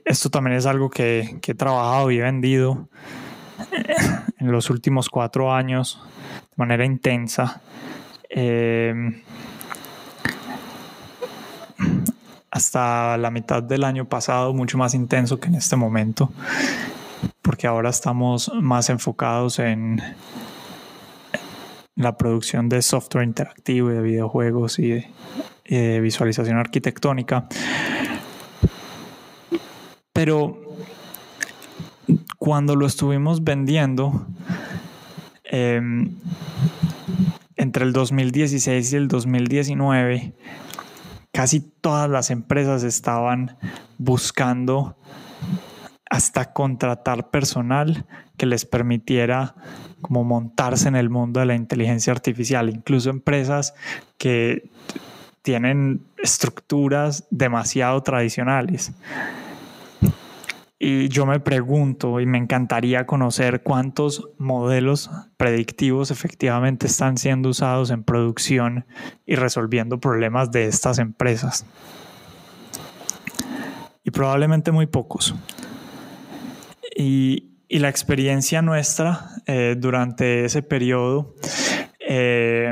esto 0.06 0.30
también 0.30 0.56
es 0.56 0.66
algo 0.66 0.90
que, 0.90 1.40
he 1.46 1.54
trabajado 1.54 2.12
y 2.12 2.20
he 2.20 2.22
vendido 2.22 2.88
en 4.38 4.52
los 4.52 4.70
últimos 4.70 5.10
cuatro 5.10 5.54
años 5.54 6.02
de 6.42 6.56
manera 6.56 6.86
intensa. 6.86 7.62
Em, 8.30 9.22
hasta 12.52 13.18
la 13.18 13.32
mitad 13.32 13.62
del 13.62 13.84
año 13.84 14.06
pasado, 14.06 14.54
mucho 14.54 14.78
más 14.78 14.94
intenso 14.94 15.40
que 15.40 15.48
en 15.48 15.56
este 15.56 15.76
momento, 15.76 16.32
porque 17.42 17.68
ahora 17.68 17.90
estamos 17.90 18.52
más 18.54 18.90
enfocados 18.90 19.60
en 19.60 20.02
la 21.96 22.18
producción 22.18 22.70
de 22.70 22.82
software 22.82 23.26
interactivo 23.26 23.92
y 23.92 23.96
de 23.96 24.02
videojuegos 24.02 24.80
y 24.80 25.06
de 25.70 26.00
visualización 26.02 26.58
arquitectónica. 26.58 27.48
Pero 30.14 30.62
cuando 32.38 32.76
lo 32.76 32.86
estuvimos 32.86 33.44
vendiendo, 33.44 34.28
em, 35.44 36.16
entre 37.56 37.86
el 37.86 37.94
2016 37.94 38.94
y 38.94 38.96
el 38.96 39.08
2019, 39.08 40.34
casi 41.32 41.60
todas 41.60 42.10
las 42.10 42.30
empresas 42.30 42.84
estaban 42.84 43.58
buscando 43.98 44.98
hasta 46.10 46.54
contratar 46.54 47.30
personal 47.30 48.06
que 48.38 48.46
les 48.46 48.66
permitiera 48.66 49.56
como 50.02 50.24
montarse 50.24 50.88
en 50.88 50.96
el 50.96 51.10
mundo 51.10 51.40
de 51.40 51.48
la 51.48 51.56
inteligencia 51.56 52.14
artificial, 52.14 52.70
incluso 52.70 53.10
empresas 53.10 53.74
que 54.18 54.70
tienen 55.42 56.02
estructuras 56.22 57.26
demasiado 57.30 58.02
tradicionales. 58.04 58.94
Y 60.78 61.08
yo 61.08 61.26
me 61.26 61.40
pregunto 61.40 62.20
y 62.20 62.26
me 62.26 62.38
encantaría 62.38 63.06
conocer 63.06 63.64
cuántos 63.64 64.30
modelos 64.38 65.10
predictivos 65.38 66.12
efectivamente 66.12 66.88
están 66.88 67.18
siendo 67.18 67.50
usados 67.50 67.92
en 67.92 68.04
producción 68.04 68.86
y 69.26 69.36
resolviendo 69.36 70.00
problemas 70.00 70.52
de 70.52 70.68
estas 70.68 71.00
empresas. 71.00 71.66
Y 74.04 74.12
probablemente 74.12 74.72
muy 74.72 74.86
pocos. 74.86 75.34
Y, 76.96 77.52
la 77.68 77.90
experiencia 77.90 78.62
nuestra 78.62 79.32
eh, 79.48 79.76
durante 79.78 80.46
ese 80.46 80.62
periodo 80.62 81.36
eh, 82.00 82.72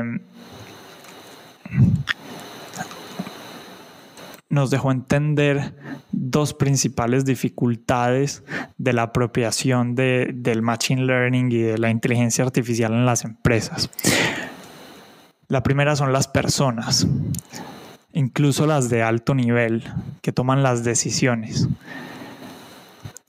nos 4.48 4.70
dejó 4.70 4.92
entender 4.92 5.74
dos 6.12 6.54
principales 6.54 7.24
dificultades 7.24 8.44
de 8.78 8.92
la 8.94 9.02
apropiación 9.02 9.94
del 9.94 10.62
Machine 10.62 11.04
Learning 11.04 11.52
y 11.52 11.58
de 11.58 11.76
la 11.76 11.90
inteligencia 11.90 12.44
artificial 12.44 12.92
en 12.92 13.04
las 13.04 13.24
empresas. 13.24 13.90
La 15.48 15.62
primera 15.62 15.96
son 15.96 16.12
las 16.12 16.28
personas, 16.28 17.06
incluso 18.12 18.66
las 18.66 18.88
de 18.88 19.02
alto 19.02 19.34
nivel, 19.34 19.84
que 20.22 20.32
toman 20.32 20.62
las 20.62 20.84
decisiones. 20.84 21.68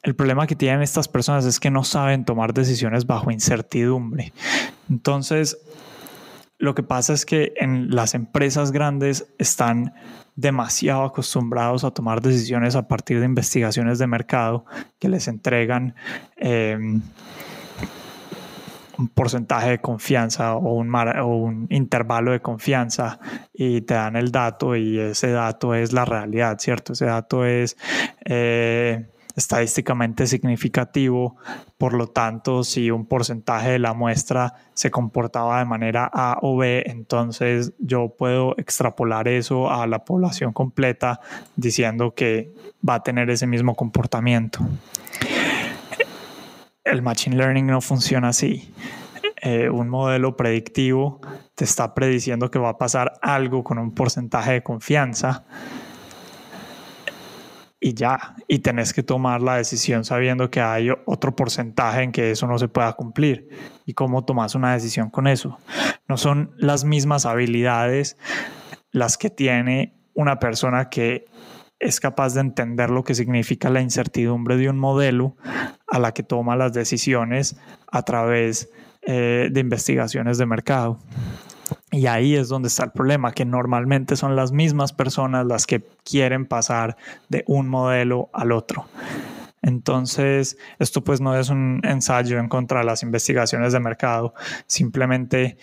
El 0.06 0.16
problema 0.16 0.46
que 0.46 0.56
tienen 0.56 0.84
estas 0.84 1.08
personas 1.08 1.46
es 1.46 1.60
que 1.60 1.72
no 1.72 1.84
saben 1.84 2.26
tomar 2.26 2.54
decisiones 2.54 3.08
bajo 3.08 3.32
incertidumbre. 3.32 4.34
Entonces, 4.88 5.58
lo 6.60 6.76
que 6.76 6.84
pasa 6.84 7.12
es 7.14 7.26
que 7.26 7.54
en 7.56 7.90
las 7.90 8.14
empresas 8.14 8.72
grandes 8.72 9.26
están 9.40 9.96
demasiado 10.36 11.06
acostumbrados 11.06 11.84
a 11.84 11.90
tomar 11.90 12.22
decisiones 12.22 12.76
a 12.76 12.88
partir 12.88 13.20
de 13.20 13.26
investigaciones 13.26 13.98
de 13.98 14.06
mercado 14.06 14.66
que 15.00 15.10
les 15.10 15.28
entregan 15.28 15.96
em, 16.38 17.02
un 19.00 19.08
porcentaje 19.08 19.72
de 19.72 19.80
confianza 19.80 20.54
o 20.54 20.76
un, 20.76 21.66
intervalo 21.72 22.32
de 22.32 22.44
confianza 22.44 23.20
y 23.52 23.82
te 23.82 23.96
dan 23.96 24.18
el 24.18 24.32
dato 24.32 24.76
y 24.76 25.00
ese 25.00 25.32
dato 25.32 25.74
es 25.74 25.94
la 25.94 26.06
realidad, 26.06 26.60
¿cierto? 26.60 26.94
Ese 26.94 27.06
dato 27.06 27.44
es... 27.44 27.76
Eh, 28.24 29.08
estadísticamente 29.36 30.28
significativo. 30.28 31.36
Por 31.78 31.94
lo 31.94 32.08
tanto, 32.08 32.64
si 32.64 32.92
un 32.92 33.06
porcentaje 33.06 33.72
de 33.72 33.80
la 33.80 33.94
muestra 33.94 34.54
se 34.74 34.92
comportaba 34.92 35.60
de 35.60 35.66
manera 35.66 36.10
A 36.12 36.38
o 36.42 36.58
B, 36.58 36.84
entonces 36.88 37.74
yo 37.80 38.16
puedo 38.18 38.58
extrapolar 38.58 39.28
eso 39.28 39.70
a 39.70 39.86
la 39.88 40.06
población 40.06 40.54
completa 40.54 41.20
diciendo 41.56 42.14
que 42.16 42.54
va 42.88 42.96
a 42.96 43.04
tener 43.04 43.30
ese 43.30 43.48
mismo 43.48 43.76
comportamiento. 43.76 44.60
El 46.84 47.02
Machine 47.02 47.36
Learning 47.36 47.66
no 47.66 47.82
funciona 47.82 48.30
así. 48.30 48.72
Eh, 49.42 49.70
un 49.70 49.90
modelo 49.90 50.38
predictivo 50.38 51.20
te 51.56 51.66
está 51.66 51.94
prediciendo 51.94 52.50
que 52.50 52.58
va 52.58 52.70
a 52.70 52.78
pasar 52.78 53.14
algo 53.22 53.64
con 53.64 53.78
un 53.78 53.94
porcentaje 53.94 54.54
de 54.54 54.64
confianza 54.64 55.46
y 57.86 57.94
ya, 57.94 58.34
y 58.48 58.60
tenés 58.60 58.94
que 58.94 59.04
tomar 59.04 59.44
la 59.44 59.58
decisión 59.58 60.06
sabiendo 60.06 60.50
que 60.50 60.60
hay 60.60 60.90
otro 61.06 61.36
porcentaje 61.36 62.02
en 62.02 62.12
que 62.12 62.32
eso 62.32 62.48
no 62.48 62.58
se 62.58 62.68
pueda 62.68 62.92
cumplir. 62.94 63.48
¿Y 63.86 63.94
cómo 63.94 64.26
tomas 64.26 64.56
una 64.56 64.74
decisión 64.74 65.12
con 65.12 65.28
eso? 65.28 65.60
No 66.08 66.18
son 66.18 66.56
las 66.58 66.84
mismas 66.84 67.28
habilidades 67.28 68.18
las 68.90 69.20
que 69.20 69.30
tiene 69.30 69.94
una 70.16 70.40
persona 70.40 70.90
que 70.90 71.26
es 71.78 72.00
capaz 72.00 72.34
de 72.34 72.42
entender 72.42 72.90
lo 72.90 73.04
que 73.04 73.14
significa 73.14 73.70
la 73.70 73.82
incertidumbre 73.82 74.58
de 74.58 74.68
un 74.68 74.80
modelo 74.80 75.36
a 75.88 76.00
la 76.00 76.12
que 76.12 76.24
toma 76.24 76.56
las 76.56 76.74
decisiones 76.74 77.56
a 77.92 78.02
través 78.02 78.72
eh, 79.04 79.50
de 79.52 79.60
investigaciones 79.60 80.40
de 80.40 80.48
mercado. 80.48 80.98
Y 81.92 82.08
ahí 82.08 82.36
es 82.36 82.50
donde 82.50 82.68
está 82.68 82.84
el 82.84 82.92
problema, 82.92 83.32
que 83.32 83.46
normalmente 83.46 84.16
son 84.16 84.36
las 84.36 84.52
mismas 84.52 84.94
personas 84.94 85.46
las 85.46 85.66
que 85.66 85.86
quieren 86.04 86.46
pasar 86.46 86.98
de 87.30 87.44
un 87.48 87.68
modelo 87.68 88.30
al 88.34 88.52
otro. 88.52 88.86
Entonces, 89.62 90.58
esto 90.78 91.04
pues 91.04 91.22
no 91.22 91.36
es 91.36 91.50
un 91.50 91.82
ensayo 91.84 92.38
en 92.38 92.50
contra 92.50 92.82
de 92.82 92.86
las 92.86 93.02
investigaciones 93.02 93.74
de 93.74 93.80
mercado, 93.80 94.36
simplemente 94.68 95.58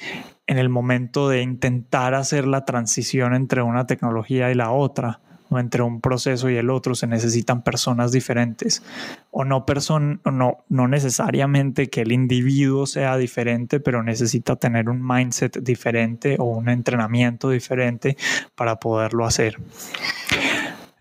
en 0.49 0.59
el 0.59 0.69
momento 0.69 1.29
de 1.29 1.43
intentar 1.43 2.15
hacer 2.15 2.47
la 2.47 2.65
transición 2.65 3.35
entre 3.35 3.63
una 3.63 3.87
tecnología 3.87 4.51
y 4.51 4.55
la 4.55 4.73
otra, 4.73 5.21
entre 5.59 5.83
un 5.83 6.01
proceso 6.01 6.51
y 6.51 6.57
el 6.57 6.71
otro 6.71 6.95
se 6.95 7.07
necesitan 7.07 7.63
personas 7.63 8.13
diferentes 8.13 8.83
o 9.31 9.45
no 9.45 9.67
person 9.67 10.21
no 10.25 10.65
no 10.69 10.89
necesariamente 10.89 11.89
que 11.89 12.03
el 12.03 12.13
individuo 12.13 12.87
sea 12.87 13.17
diferente 13.17 13.81
pero 13.81 14.03
necesita 14.03 14.57
tener 14.57 14.89
un 14.89 15.07
mindset 15.07 15.59
diferente 15.63 16.37
o 16.39 16.45
un 16.45 16.69
entrenamiento 16.69 17.51
diferente 17.51 18.17
para 18.55 18.77
poderlo 18.77 19.25
hacer. 19.25 19.59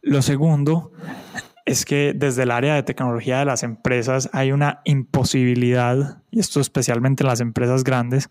Lo 0.02 0.22
segundo 0.22 0.92
es 1.72 1.86
que 1.86 2.14
desde 2.16 2.44
el 2.44 2.52
área 2.52 2.76
de 2.76 2.84
tecnología 2.84 3.40
de 3.40 3.46
las 3.46 3.64
empresas 3.64 4.30
hay 4.34 4.52
una 4.52 4.82
imposibilidad, 4.84 6.22
y 6.30 6.40
esto 6.40 6.60
especialmente 6.60 7.24
en 7.24 7.30
las 7.30 7.40
empresas 7.40 7.84
grandes, 7.84 8.30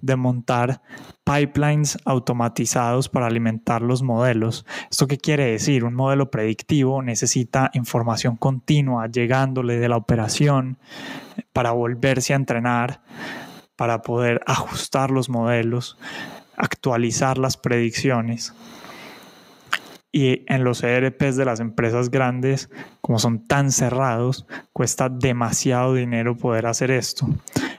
de 0.00 0.16
montar 0.16 0.82
pipelines 1.24 1.98
automatizados 2.04 3.08
para 3.08 3.26
alimentar 3.26 3.82
los 3.82 4.02
modelos. 4.02 4.66
¿Esto 4.90 5.06
qué 5.06 5.18
quiere 5.18 5.52
decir? 5.52 5.84
Un 5.84 5.94
modelo 5.94 6.30
predictivo 6.30 7.02
necesita 7.02 7.70
información 7.74 8.36
continua 8.36 9.06
llegándole 9.06 9.78
de 9.78 9.88
la 9.88 9.96
operación 9.96 10.78
para 11.52 11.70
volverse 11.70 12.32
a 12.32 12.36
entrenar, 12.36 13.02
para 13.76 14.02
poder 14.02 14.40
ajustar 14.46 15.10
los 15.10 15.28
modelos, 15.28 15.96
actualizar 16.56 17.38
las 17.38 17.56
predicciones. 17.56 18.52
Y 20.12 20.44
en 20.52 20.64
los 20.64 20.82
ERPs 20.82 21.36
de 21.36 21.44
las 21.44 21.60
empresas 21.60 22.10
grandes, 22.10 22.68
como 23.00 23.18
son 23.18 23.46
tan 23.46 23.70
cerrados, 23.70 24.46
cuesta 24.72 25.08
demasiado 25.08 25.94
dinero 25.94 26.36
poder 26.36 26.66
hacer 26.66 26.90
esto. 26.90 27.28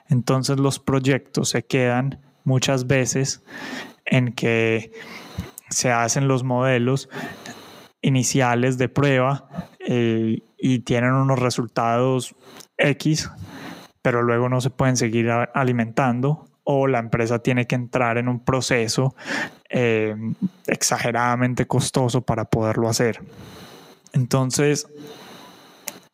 Entonces 0.07 0.59
los 0.59 0.79
proyectos 0.79 1.49
se 1.49 1.63
quedan 1.63 2.19
muchas 2.43 2.87
veces 2.87 3.43
en 4.05 4.33
que 4.33 4.91
se 5.69 5.91
hacen 5.91 6.27
los 6.27 6.43
modelos 6.43 7.09
iniciales 8.01 8.77
de 8.77 8.89
prueba 8.89 9.47
eh, 9.79 10.39
y 10.57 10.79
tienen 10.79 11.13
unos 11.13 11.39
resultados 11.39 12.35
X, 12.77 13.29
pero 14.01 14.21
luego 14.23 14.49
no 14.49 14.59
se 14.61 14.69
pueden 14.69 14.97
seguir 14.97 15.29
alimentando 15.29 16.50
o 16.63 16.87
la 16.87 16.99
empresa 16.99 17.39
tiene 17.39 17.67
que 17.67 17.75
entrar 17.75 18.17
en 18.17 18.27
un 18.27 18.43
proceso 18.43 19.15
eh, 19.69 20.15
exageradamente 20.67 21.65
costoso 21.67 22.21
para 22.21 22.45
poderlo 22.45 22.87
hacer. 22.87 23.19
Entonces, 24.13 24.87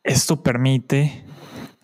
esto 0.02 0.42
permite 0.42 1.24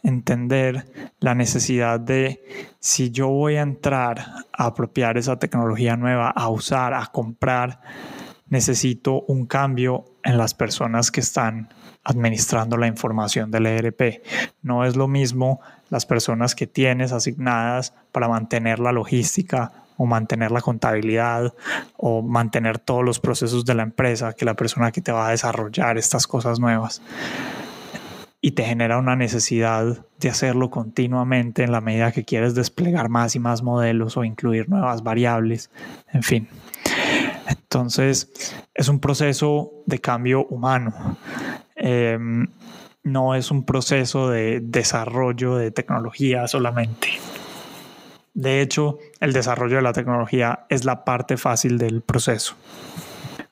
entender 0.03 1.11
la 1.19 1.35
necesidad 1.35 1.99
de 1.99 2.45
si 2.79 3.11
yo 3.11 3.29
voy 3.29 3.57
a 3.57 3.63
entrar 3.63 4.19
a 4.53 4.67
apropiar 4.67 5.17
esa 5.17 5.39
tecnología 5.39 5.97
nueva, 5.97 6.31
a 6.31 6.49
usar, 6.49 6.95
a 6.95 7.07
comprar, 7.07 7.81
necesito 8.49 9.23
un 9.23 9.47
cambio 9.47 10.05
en 10.23 10.37
las 10.37 10.55
personas 10.55 11.11
que 11.11 11.21
están 11.21 11.73
administrando 12.05 12.77
la 12.77 12.87
información 12.87 13.51
del 13.51 13.67
ERP. 13.67 14.23
No 14.63 14.85
es 14.85 14.97
lo 14.97 15.09
mismo 15.09 15.61
las 15.91 16.07
personas 16.07 16.55
que 16.55 16.67
tienes 16.67 17.13
asignadas 17.13 17.95
para 18.13 18.29
mantener 18.29 18.79
la 18.79 18.93
logística 18.93 19.73
o 19.97 20.07
mantener 20.07 20.51
la 20.51 20.61
contabilidad 20.61 21.55
o 21.97 22.23
mantener 22.23 22.79
todos 22.79 23.05
los 23.05 23.21
procesos 23.21 23.65
de 23.65 23.75
la 23.75 23.85
empresa 23.85 24.33
que 24.33 24.45
la 24.45 24.55
persona 24.55 24.93
que 24.93 25.01
te 25.01 25.13
va 25.13 25.29
a 25.29 25.31
desarrollar 25.31 25.99
estas 25.99 26.27
cosas 26.27 26.59
nuevas. 26.59 27.01
Y 28.41 28.51
te 28.51 28.65
genera 28.65 28.99
una 28.99 29.17
necesidad 29.17 30.05
de 30.21 30.29
hacerlo 30.29 30.71
continuamente 30.71 31.63
en 31.63 31.73
la 31.73 31.81
medida 31.81 32.13
que 32.13 32.25
quieres 32.25 32.55
desplegar 32.55 33.09
más 33.09 33.35
y 33.37 33.39
más 33.39 33.63
modelos 33.63 34.19
o 34.19 34.25
incluir 34.25 34.69
nuevas 34.69 35.03
variables, 35.03 35.71
en 36.13 36.23
fin. 36.23 36.49
Entonces, 37.49 38.31
es 38.75 38.89
un 38.89 39.01
proceso 39.01 39.73
de 39.87 39.99
cambio 40.01 40.47
humano. 40.47 41.17
Em, 41.87 42.47
no 43.03 43.35
es 43.35 43.51
un 43.51 43.67
proceso 43.67 44.31
de 44.31 44.61
desarrollo 44.63 45.57
de 45.57 45.71
tecnología 45.71 46.49
solamente. 46.49 47.09
De 48.33 48.63
hecho, 48.63 48.99
el 49.21 49.35
desarrollo 49.35 49.77
de 49.77 49.83
la 49.83 49.93
tecnología 49.93 50.65
es 50.71 50.87
la 50.87 51.05
parte 51.05 51.37
fácil 51.37 51.77
del 51.77 52.01
proceso. 52.01 52.55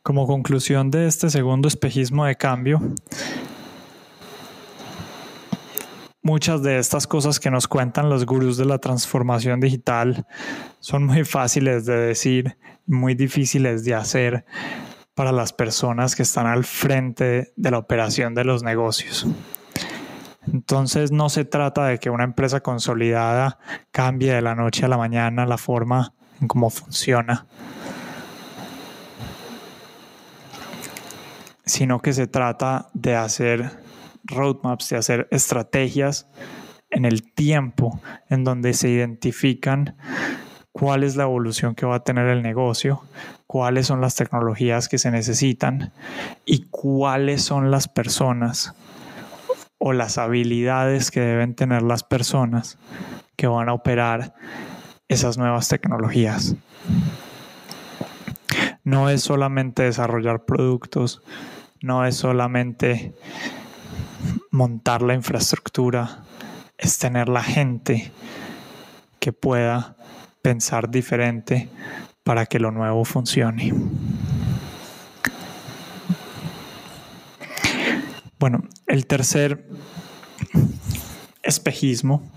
Como 0.02 0.26
conclusión 0.26 0.90
de 0.90 1.08
este 1.08 1.28
segundo 1.28 1.68
espejismo 1.68 2.24
de 2.24 2.36
cambio, 2.36 2.80
muchas 6.22 6.62
de 6.62 6.78
estas 6.78 7.06
cosas 7.06 7.38
que 7.38 7.50
nos 7.50 7.68
cuentan 7.68 8.08
los 8.08 8.24
gurús 8.24 8.56
de 8.56 8.64
la 8.64 8.78
transformación 8.78 9.60
digital 9.60 10.26
son 10.80 11.04
muy 11.04 11.24
fáciles 11.24 11.84
de 11.84 11.98
decir, 11.98 12.56
muy 12.86 13.14
difíciles 13.14 13.84
de 13.84 13.94
hacer 13.94 14.46
para 15.14 15.33
las 15.33 15.53
personas 15.53 16.16
que 16.16 16.22
están 16.22 16.46
al 16.46 16.64
frente 16.64 17.53
de 17.57 17.70
la 17.70 17.79
operación 17.79 18.35
de 18.35 18.44
los 18.44 18.62
negocios. 18.62 19.27
Entonces 20.46 21.12
no 21.12 21.29
se 21.29 21.44
trata 21.44 21.87
de 21.87 21.98
que 21.98 22.11
una 22.11 22.25
empresa 22.25 22.61
consolidada 22.61 23.59
cambie 23.90 24.33
de 24.33 24.42
la 24.42 24.55
noche 24.55 24.85
a 24.85 24.88
la 24.88 24.96
mañana 24.96 25.46
la 25.46 25.59
forma 25.59 26.14
en 26.40 26.48
cómo 26.48 26.70
funciona, 26.70 27.46
sino 31.64 32.01
que 32.01 32.12
se 32.12 32.27
trata 32.27 32.88
de 32.92 33.14
hacer 33.14 33.70
roadmaps, 34.25 34.88
de 34.88 34.96
hacer 34.96 35.29
estrategias 35.31 36.27
en 36.90 37.05
el 37.05 37.33
tiempo 37.33 38.01
en 38.29 38.44
donde 38.44 38.75
se 38.75 38.88
identifican 38.88 39.96
cuál 40.72 41.04
es 41.04 41.16
la 41.16 41.24
evolución 41.24 41.74
que 41.74 41.87
va 41.87 41.96
a 41.96 42.04
tener 42.04 42.28
el 42.28 42.42
negocio, 42.42 43.02
cuáles 43.46 43.87
son 43.87 44.00
las 44.00 44.16
tecnologías 44.16 44.88
que 44.88 44.98
se 44.98 45.11
necesitan 45.11 45.92
y 46.44 46.66
cuáles 46.70 47.42
son 47.42 47.70
las 47.70 47.88
personas 47.88 48.74
o 49.78 49.92
las 49.92 50.16
habilidades 50.18 51.11
que 51.11 51.20
deben 51.20 51.54
tener 51.54 51.82
las 51.82 52.02
personas 52.02 52.78
que 53.37 53.46
van 53.46 53.68
a 53.68 53.74
operar 53.74 54.35
esas 55.08 55.37
nuevas 55.37 55.68
tecnologías. 55.68 56.56
No 58.85 59.11
es 59.11 59.22
solamente 59.22 59.82
desarrollar 59.82 60.44
productos, 60.44 61.22
no 61.80 62.06
es 62.06 62.16
solamente 62.16 63.12
montar 64.50 65.02
la 65.02 65.14
infraestructura, 65.14 66.24
es 66.78 66.98
tener 66.98 67.28
la 67.28 67.42
gente 67.42 68.12
que 69.18 69.32
pueda 69.32 69.96
pensar 70.42 70.90
diferente 70.90 71.68
para 72.24 72.46
que 72.46 72.59
lo 72.59 72.70
nuevo 72.70 73.05
funcione. 73.05 73.72
Bueno, 78.38 78.64
el 78.88 79.07
tercer 79.07 79.68
espejismo 81.44 82.28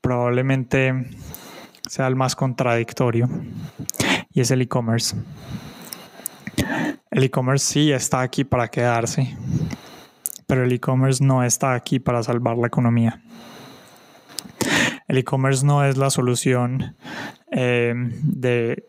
probablemente 0.00 1.10
sea 1.88 2.06
el 2.06 2.14
más 2.14 2.36
contradictorio 2.36 3.28
y 4.30 4.40
es 4.40 4.50
el 4.52 4.62
e-commerce. 4.62 5.16
El 7.10 7.24
e-commerce 7.24 7.66
sí 7.66 7.92
está 7.92 8.20
aquí 8.20 8.44
para 8.44 8.68
quedarse, 8.68 9.36
pero 10.46 10.64
el 10.64 10.72
e-commerce 10.72 11.22
no 11.22 11.42
está 11.42 11.74
aquí 11.74 11.98
para 11.98 12.22
salvar 12.22 12.56
la 12.56 12.68
economía. 12.68 13.20
El 15.12 15.18
e-commerce 15.18 15.66
no 15.66 15.84
es 15.84 15.98
la 15.98 16.08
solución 16.08 16.96
eh, 17.50 17.92
de, 18.22 18.88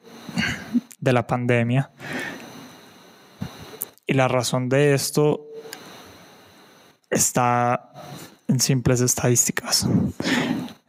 de 1.01 1.13
la 1.13 1.27
pandemia 1.27 1.91
y 4.07 4.13
la 4.13 4.29
razón 4.29 4.69
de 4.69 4.93
esto 4.93 5.47
está 7.09 7.91
en 8.47 8.61
simples 8.61 9.01
estadísticas. 9.01 9.85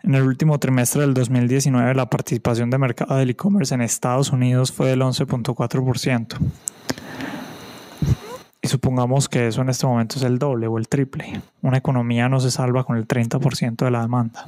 En 0.04 0.14
el 0.14 0.22
último 0.22 0.60
trimestre 0.60 1.00
del 1.00 1.14
2019, 1.14 1.96
la 1.96 2.08
participación 2.08 2.70
de 2.70 2.78
mercado 2.78 3.16
del 3.16 3.30
e-commerce 3.30 3.74
en 3.74 3.80
Estados 3.80 4.30
Unidos 4.30 4.70
fue 4.70 4.90
del 4.90 5.00
11.4%. 5.00 6.38
Y 8.62 8.68
supongamos 8.68 9.28
que 9.28 9.48
eso 9.48 9.62
en 9.62 9.68
este 9.68 9.84
momento 9.84 10.14
es 10.16 10.22
el 10.22 10.38
doble 10.38 10.68
o 10.68 10.78
el 10.78 10.86
triple. 10.86 11.42
Una 11.60 11.78
economía 11.78 12.28
no 12.28 12.38
se 12.38 12.52
salva 12.52 12.84
con 12.84 12.96
el 12.96 13.08
30% 13.08 13.84
de 13.84 13.90
la 13.90 14.02
demanda. 14.02 14.46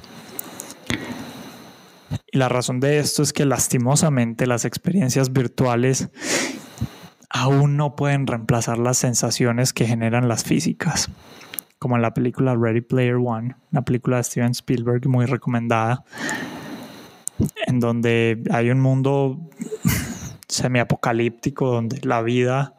Y 2.30 2.38
la 2.38 2.48
razón 2.48 2.80
de 2.80 2.98
esto 2.98 3.22
es 3.22 3.32
que 3.32 3.44
lastimosamente 3.44 4.46
las 4.46 4.64
experiencias 4.64 5.32
virtuales 5.32 6.08
aún 7.30 7.76
no 7.76 7.96
pueden 7.96 8.26
reemplazar 8.26 8.78
las 8.78 8.98
sensaciones 8.98 9.72
que 9.72 9.86
generan 9.86 10.28
las 10.28 10.44
físicas, 10.44 11.10
como 11.78 11.96
en 11.96 12.02
la 12.02 12.14
película 12.14 12.54
Ready 12.54 12.80
Player 12.80 13.16
One, 13.16 13.56
una 13.72 13.82
película 13.82 14.18
de 14.18 14.24
Steven 14.24 14.52
Spielberg 14.52 15.06
muy 15.08 15.26
recomendada, 15.26 16.04
en 17.66 17.80
donde 17.80 18.42
hay 18.50 18.70
un 18.70 18.80
mundo 18.80 19.50
semiapocalíptico 20.48 21.70
donde 21.70 22.00
la 22.02 22.22
vida 22.22 22.74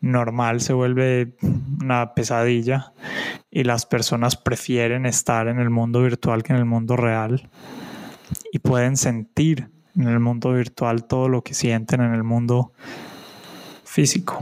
normal 0.00 0.60
se 0.60 0.72
vuelve 0.72 1.36
una 1.80 2.14
pesadilla 2.14 2.92
y 3.50 3.64
las 3.64 3.86
personas 3.86 4.36
prefieren 4.36 5.06
estar 5.06 5.48
en 5.48 5.58
el 5.58 5.70
mundo 5.70 6.02
virtual 6.02 6.42
que 6.42 6.52
en 6.52 6.58
el 6.58 6.64
mundo 6.64 6.96
real 6.96 7.48
y 8.52 8.58
pueden 8.58 8.96
sentir 8.96 9.70
en 9.96 10.08
el 10.08 10.20
mundo 10.20 10.52
virtual 10.52 11.04
todo 11.04 11.28
lo 11.28 11.42
que 11.42 11.54
sienten 11.54 12.00
en 12.00 12.14
el 12.14 12.22
mundo 12.22 12.72
físico. 13.84 14.40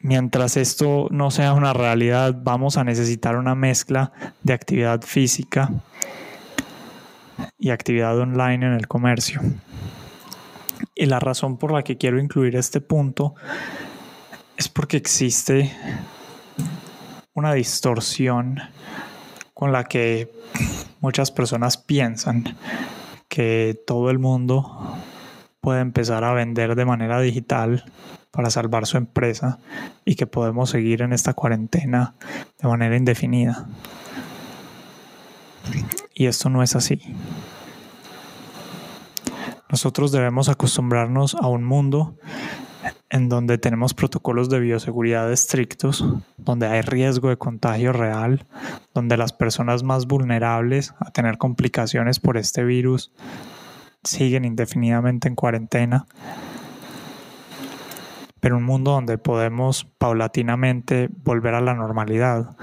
Mientras 0.00 0.56
esto 0.58 1.08
no 1.10 1.30
sea 1.30 1.54
una 1.54 1.72
realidad, 1.72 2.36
vamos 2.42 2.76
a 2.76 2.84
necesitar 2.84 3.36
una 3.36 3.54
mezcla 3.54 4.12
de 4.42 4.52
actividad 4.52 5.00
física 5.02 5.70
y 7.58 7.70
actividad 7.70 8.18
online 8.18 8.66
en 8.66 8.72
el 8.74 8.86
comercio. 8.86 9.40
Y 10.94 11.06
la 11.06 11.20
razón 11.20 11.56
por 11.56 11.72
la 11.72 11.82
que 11.82 11.96
quiero 11.96 12.20
incluir 12.20 12.54
este 12.56 12.80
punto 12.80 13.34
es 14.56 14.68
porque 14.68 14.98
existe 14.98 15.74
una 17.32 17.54
distorsión 17.54 18.60
con 19.54 19.72
la 19.72 19.84
que 19.84 20.30
muchas 21.00 21.30
personas 21.30 21.76
piensan 21.76 22.56
que 23.28 23.80
todo 23.86 24.10
el 24.10 24.18
mundo 24.18 24.96
puede 25.60 25.80
empezar 25.80 26.24
a 26.24 26.34
vender 26.34 26.74
de 26.74 26.84
manera 26.84 27.20
digital 27.20 27.84
para 28.30 28.50
salvar 28.50 28.86
su 28.86 28.96
empresa 28.96 29.58
y 30.04 30.16
que 30.16 30.26
podemos 30.26 30.70
seguir 30.70 31.02
en 31.02 31.12
esta 31.12 31.34
cuarentena 31.34 32.14
de 32.60 32.68
manera 32.68 32.96
indefinida. 32.96 33.66
Y 36.14 36.26
esto 36.26 36.50
no 36.50 36.62
es 36.62 36.76
así. 36.76 37.00
Nosotros 39.70 40.12
debemos 40.12 40.48
acostumbrarnos 40.48 41.34
a 41.34 41.46
un 41.46 41.64
mundo 41.64 42.16
en 43.14 43.28
donde 43.28 43.58
tenemos 43.58 43.94
protocolos 43.94 44.50
de 44.50 44.58
bioseguridad 44.58 45.32
estrictos, 45.32 46.04
donde 46.36 46.66
hay 46.66 46.80
riesgo 46.80 47.28
de 47.28 47.36
contagio 47.36 47.92
real, 47.92 48.44
donde 48.92 49.16
las 49.16 49.32
personas 49.32 49.84
más 49.84 50.06
vulnerables 50.06 50.92
a 50.98 51.12
tener 51.12 51.38
complicaciones 51.38 52.18
por 52.18 52.36
este 52.36 52.64
virus 52.64 53.12
siguen 54.02 54.44
indefinidamente 54.44 55.28
en 55.28 55.36
cuarentena, 55.36 56.06
pero 58.40 58.56
un 58.56 58.64
mundo 58.64 58.90
donde 58.90 59.16
podemos 59.16 59.84
paulatinamente 59.84 61.08
volver 61.22 61.54
a 61.54 61.60
la 61.60 61.74
normalidad, 61.74 62.56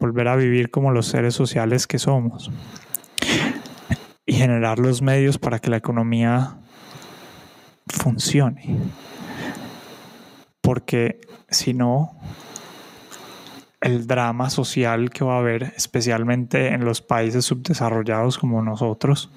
volver 0.00 0.26
a 0.26 0.34
vivir 0.34 0.72
como 0.72 0.90
los 0.90 1.06
seres 1.06 1.34
sociales 1.34 1.86
que 1.86 2.00
somos 2.00 2.50
y 4.26 4.32
generar 4.32 4.80
los 4.80 5.00
medios 5.00 5.38
para 5.38 5.60
que 5.60 5.70
la 5.70 5.76
economía 5.76 6.56
funcione. 7.86 8.80
Porque 10.66 11.20
si 11.48 11.74
no, 11.74 12.18
el 13.80 14.08
drama 14.08 14.50
social 14.50 15.10
que 15.10 15.24
va 15.24 15.36
a 15.36 15.38
haber, 15.38 15.72
especialmente 15.76 16.74
en 16.74 16.84
los 16.84 17.00
países 17.02 17.44
subdesarrollados 17.44 18.36
como 18.36 18.60
nosotros, 18.62 19.30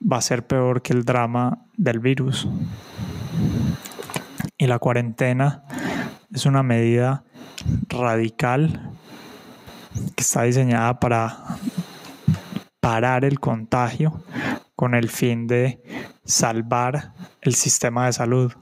va 0.00 0.18
a 0.18 0.22
ser 0.22 0.46
peor 0.46 0.82
que 0.82 0.92
el 0.92 1.04
drama 1.04 1.64
del 1.76 1.98
virus. 1.98 2.46
Y 4.56 4.68
la 4.68 4.78
cuarentena 4.78 5.64
es 6.32 6.46
una 6.46 6.62
medida 6.62 7.24
radical 7.88 8.92
que 10.14 10.22
está 10.22 10.44
diseñada 10.44 11.00
para 11.00 11.38
parar 12.78 13.24
el 13.24 13.40
contagio 13.40 14.22
con 14.76 14.94
el 14.94 15.08
fin 15.08 15.48
de 15.48 15.82
salvar 16.24 17.14
el 17.48 17.54
sistema 17.54 18.06
de 18.06 18.12
salud. 18.12 18.52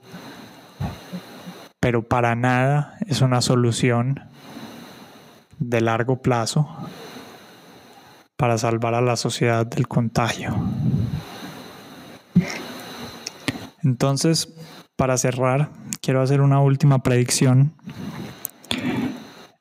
Pero 1.81 2.07
para 2.07 2.35
nada 2.37 2.97
es 3.07 3.21
una 3.21 3.41
solución 3.41 4.21
de 5.59 5.81
largo 5.81 6.23
plazo 6.23 6.69
para 8.37 8.59
salvar 8.59 8.95
a 8.95 9.01
la 9.01 9.17
sociedad 9.17 9.67
del 9.67 9.89
contagio. 9.89 10.55
Entonces, 13.83 14.55
para 14.97 15.17
cerrar, 15.17 15.71
quiero 16.01 16.23
hacer 16.23 16.41
una 16.41 16.61
última 16.61 17.03
predicción. 17.03 17.75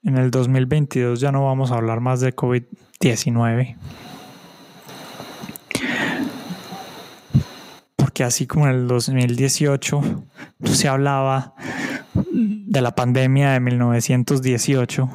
En 0.03 0.17
el 0.17 0.29
2022 0.29 1.19
ya 1.19 1.31
no 1.31 1.45
vamos 1.45 1.71
a 1.71 1.75
hablar 1.75 1.99
más 1.99 2.21
de 2.21 2.35
COVID-19. 2.35 3.75
Porque 8.15 8.23
así 8.23 8.47
como 8.47 8.65
en 8.67 8.75
el 8.75 8.87
2018 8.87 10.01
no 10.59 10.67
se 10.69 10.87
hablaba 10.87 11.53
de 12.13 12.79
la 12.79 12.95
pandemia 12.95 13.51
de 13.51 13.59
1918, 13.59 15.09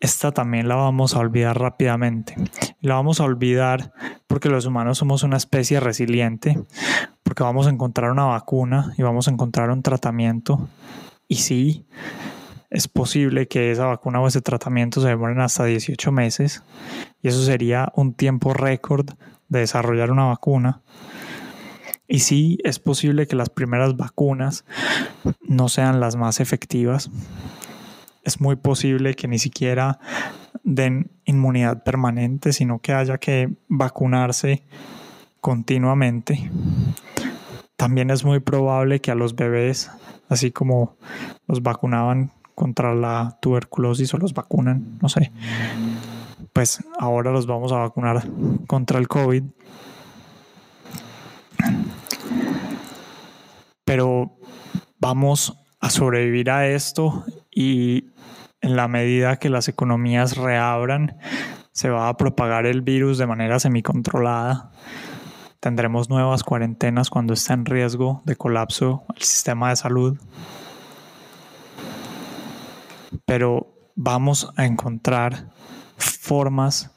esta 0.00 0.32
también 0.32 0.68
la 0.68 0.76
vamos 0.76 1.14
a 1.14 1.18
olvidar 1.18 1.60
rápidamente. 1.60 2.34
La 2.80 2.94
vamos 2.94 3.20
a 3.20 3.24
olvidar 3.24 3.92
porque 4.26 4.48
los 4.48 4.64
humanos 4.64 4.96
somos 4.96 5.22
una 5.22 5.36
especie 5.36 5.78
resiliente, 5.78 6.58
porque 7.22 7.42
vamos 7.42 7.66
a 7.66 7.70
encontrar 7.70 8.10
una 8.10 8.24
vacuna 8.24 8.94
y 8.96 9.02
vamos 9.02 9.28
a 9.28 9.32
encontrar 9.32 9.68
un 9.68 9.82
tratamiento. 9.82 10.70
Y 11.28 11.34
sí, 11.34 11.84
es 12.70 12.88
posible 12.88 13.48
que 13.48 13.70
esa 13.70 13.84
vacuna 13.84 14.18
o 14.22 14.28
ese 14.28 14.40
tratamiento 14.40 15.02
se 15.02 15.08
demoren 15.08 15.40
hasta 15.40 15.66
18 15.66 16.10
meses 16.10 16.62
y 17.20 17.28
eso 17.28 17.42
sería 17.42 17.92
un 17.94 18.14
tiempo 18.14 18.54
récord 18.54 19.10
de 19.50 19.58
desarrollar 19.58 20.10
una 20.10 20.24
vacuna. 20.24 20.80
Y 22.08 22.20
sí, 22.20 22.58
es 22.62 22.78
posible 22.78 23.26
que 23.26 23.36
las 23.36 23.50
primeras 23.50 23.96
vacunas 23.96 24.64
no 25.42 25.68
sean 25.68 26.00
las 26.00 26.16
más 26.16 26.40
efectivas, 26.40 27.10
es 28.26 28.40
muy 28.40 28.56
posible 28.56 29.14
que 29.14 29.28
ni 29.28 29.38
siquiera 29.38 30.00
den 30.64 31.12
inmunidad 31.24 31.84
permanente, 31.84 32.52
sino 32.52 32.80
que 32.80 32.92
haya 32.92 33.18
que 33.18 33.54
vacunarse 33.68 34.64
continuamente. 35.40 36.50
También 37.76 38.10
es 38.10 38.24
muy 38.24 38.40
probable 38.40 39.00
que 39.00 39.12
a 39.12 39.14
los 39.14 39.36
bebés, 39.36 39.92
así 40.28 40.50
como 40.50 40.96
los 41.46 41.62
vacunaban 41.62 42.32
contra 42.56 42.96
la 42.96 43.38
tuberculosis 43.40 44.12
o 44.14 44.18
los 44.18 44.34
vacunan, 44.34 44.98
no 45.00 45.08
sé, 45.08 45.30
pues 46.52 46.82
ahora 46.98 47.30
los 47.30 47.46
vamos 47.46 47.70
a 47.70 47.76
vacunar 47.76 48.26
contra 48.66 48.98
el 48.98 49.06
COVID. 49.06 49.44
Pero 53.86 54.36
vamos 54.98 55.56
a 55.78 55.90
sobrevivir 55.90 56.50
a 56.50 56.66
esto 56.66 57.24
y 57.50 58.08
en 58.60 58.74
la 58.74 58.88
medida 58.88 59.36
que 59.36 59.48
las 59.48 59.68
economías 59.68 60.36
reabran, 60.36 61.16
se 61.70 61.88
va 61.88 62.08
a 62.08 62.16
propagar 62.16 62.66
el 62.66 62.82
virus 62.82 63.16
de 63.16 63.28
manera 63.28 63.60
semicontrolada. 63.60 64.72
Tendremos 65.60 66.10
nuevas 66.10 66.42
cuarentenas 66.42 67.10
cuando 67.10 67.32
está 67.32 67.54
en 67.54 67.64
riesgo 67.64 68.22
de 68.24 68.34
colapso 68.34 69.04
el 69.14 69.22
sistema 69.22 69.70
de 69.70 69.76
salud. 69.76 70.18
Pero 73.24 73.72
vamos 73.94 74.52
a 74.56 74.66
encontrar 74.66 75.50
formas 75.96 76.90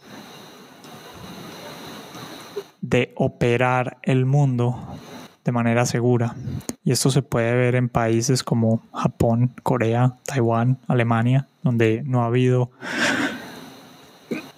de 2.81 3.13
operar 3.15 3.99
el 4.01 4.25
mundo 4.25 4.97
de 5.43 5.51
manera 5.51 5.85
segura. 5.85 6.35
Y 6.83 6.91
esto 6.91 7.11
se 7.11 7.21
puede 7.21 7.53
ver 7.55 7.75
en 7.75 7.89
países 7.89 8.43
como 8.43 8.83
Japón, 8.93 9.53
Corea, 9.63 10.15
Taiwán, 10.25 10.79
Alemania, 10.87 11.47
donde 11.63 12.01
no 12.05 12.23
ha 12.23 12.27
habido 12.27 12.71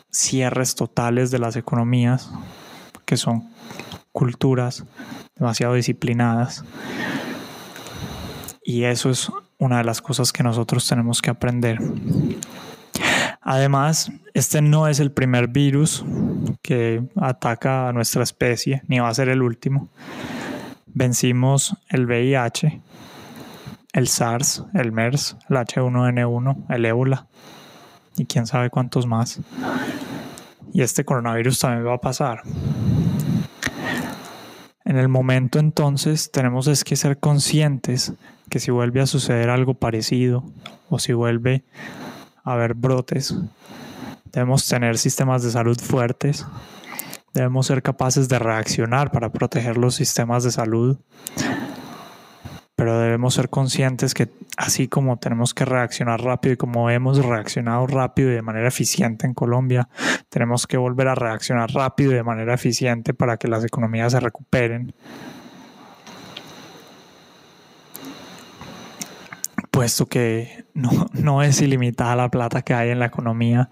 cierres 0.09 0.75
totales 0.75 1.31
de 1.31 1.39
las 1.39 1.55
economías, 1.55 2.29
que 3.05 3.17
son 3.17 3.49
culturas 4.11 4.83
demasiado 5.35 5.73
disciplinadas. 5.73 6.63
Y 8.63 8.83
eso 8.83 9.09
es 9.09 9.31
una 9.57 9.79
de 9.79 9.83
las 9.83 10.01
cosas 10.01 10.31
que 10.31 10.43
nosotros 10.43 10.87
tenemos 10.87 11.21
que 11.21 11.29
aprender. 11.29 11.79
Además, 13.41 14.11
este 14.33 14.61
no 14.61 14.87
es 14.87 14.99
el 14.99 15.11
primer 15.11 15.47
virus 15.47 16.05
que 16.61 17.03
ataca 17.15 17.89
a 17.89 17.93
nuestra 17.93 18.23
especie, 18.23 18.83
ni 18.87 18.99
va 18.99 19.09
a 19.09 19.13
ser 19.13 19.29
el 19.29 19.41
último. 19.41 19.89
Vencimos 20.93 21.77
el 21.89 22.05
VIH, 22.05 22.81
el 23.93 24.07
SARS, 24.07 24.65
el 24.73 24.91
MERS, 24.91 25.37
el 25.49 25.57
H1N1, 25.57 26.65
el 26.69 26.85
ébola 26.85 27.27
y 28.17 28.25
quién 28.25 28.45
sabe 28.45 28.69
cuántos 28.69 29.07
más. 29.07 29.39
Y 30.73 30.81
este 30.81 31.05
coronavirus 31.05 31.59
también 31.59 31.85
va 31.85 31.95
a 31.95 32.01
pasar. 32.01 32.43
En 34.83 34.97
el 34.97 35.07
momento 35.07 35.59
entonces 35.59 36.31
tenemos 36.31 36.67
es 36.67 36.83
que 36.83 36.95
ser 36.95 37.19
conscientes 37.19 38.13
que 38.49 38.59
si 38.59 38.71
vuelve 38.71 39.01
a 39.01 39.07
suceder 39.07 39.49
algo 39.49 39.73
parecido 39.73 40.43
o 40.89 40.99
si 40.99 41.13
vuelve 41.13 41.63
a 42.43 42.53
haber 42.53 42.73
brotes, 42.73 43.33
debemos 44.31 44.67
tener 44.67 44.97
sistemas 44.97 45.43
de 45.43 45.51
salud 45.51 45.79
fuertes, 45.79 46.45
Debemos 47.33 47.67
ser 47.67 47.81
capaces 47.81 48.27
de 48.27 48.39
reaccionar 48.39 49.11
para 49.11 49.31
proteger 49.31 49.77
los 49.77 49.95
sistemas 49.95 50.43
de 50.43 50.51
salud, 50.51 50.97
pero 52.75 52.99
debemos 52.99 53.35
ser 53.35 53.49
conscientes 53.49 54.13
que 54.13 54.27
así 54.57 54.87
como 54.87 55.17
tenemos 55.17 55.53
que 55.53 55.65
reaccionar 55.65 56.21
rápido 56.21 56.53
y 56.53 56.57
como 56.57 56.89
hemos 56.89 57.23
reaccionado 57.23 57.85
rápido 57.87 58.31
y 58.31 58.33
de 58.33 58.41
manera 58.41 58.67
eficiente 58.67 59.27
en 59.27 59.33
Colombia, 59.33 59.87
tenemos 60.29 60.65
que 60.65 60.77
volver 60.77 61.07
a 61.07 61.15
reaccionar 61.15 61.69
rápido 61.71 62.11
y 62.11 62.15
de 62.15 62.23
manera 62.23 62.53
eficiente 62.53 63.13
para 63.13 63.37
que 63.37 63.47
las 63.47 63.63
economías 63.63 64.11
se 64.11 64.19
recuperen. 64.19 64.93
Puesto 69.69 70.07
que 70.07 70.65
no, 70.73 70.89
no 71.13 71.43
es 71.43 71.61
ilimitada 71.61 72.15
la 72.15 72.29
plata 72.29 72.61
que 72.63 72.73
hay 72.73 72.89
en 72.89 72.99
la 72.99 73.05
economía, 73.05 73.69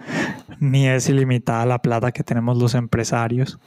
ni 0.59 0.87
es 0.87 1.09
ilimitada 1.09 1.65
la 1.65 1.81
plata 1.81 2.11
que 2.11 2.23
tenemos 2.23 2.57
los 2.57 2.75
empresarios. 2.75 3.59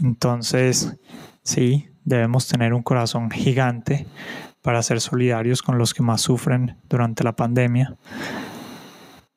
Entonces, 0.00 0.96
sí, 1.42 1.88
debemos 2.04 2.48
tener 2.48 2.74
un 2.74 2.82
corazón 2.82 3.30
gigante 3.30 4.06
para 4.62 4.82
ser 4.82 5.00
solidarios 5.00 5.62
con 5.62 5.78
los 5.78 5.94
que 5.94 6.02
más 6.02 6.22
sufren 6.22 6.76
durante 6.88 7.22
la 7.22 7.36
pandemia, 7.36 7.96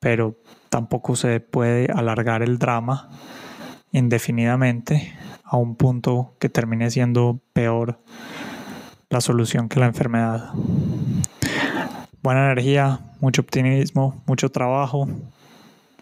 pero 0.00 0.38
tampoco 0.68 1.14
se 1.16 1.40
puede 1.40 1.86
alargar 1.92 2.42
el 2.42 2.58
drama 2.58 3.08
indefinidamente 3.92 5.14
a 5.44 5.56
un 5.56 5.76
punto 5.76 6.36
que 6.38 6.48
termine 6.48 6.90
siendo 6.90 7.40
peor 7.52 8.00
la 9.08 9.20
solución 9.20 9.68
que 9.68 9.80
la 9.80 9.86
enfermedad. 9.86 10.50
Buena 12.22 12.44
energía, 12.46 13.00
mucho 13.20 13.42
optimismo, 13.42 14.22
mucho 14.26 14.50
trabajo, 14.50 15.08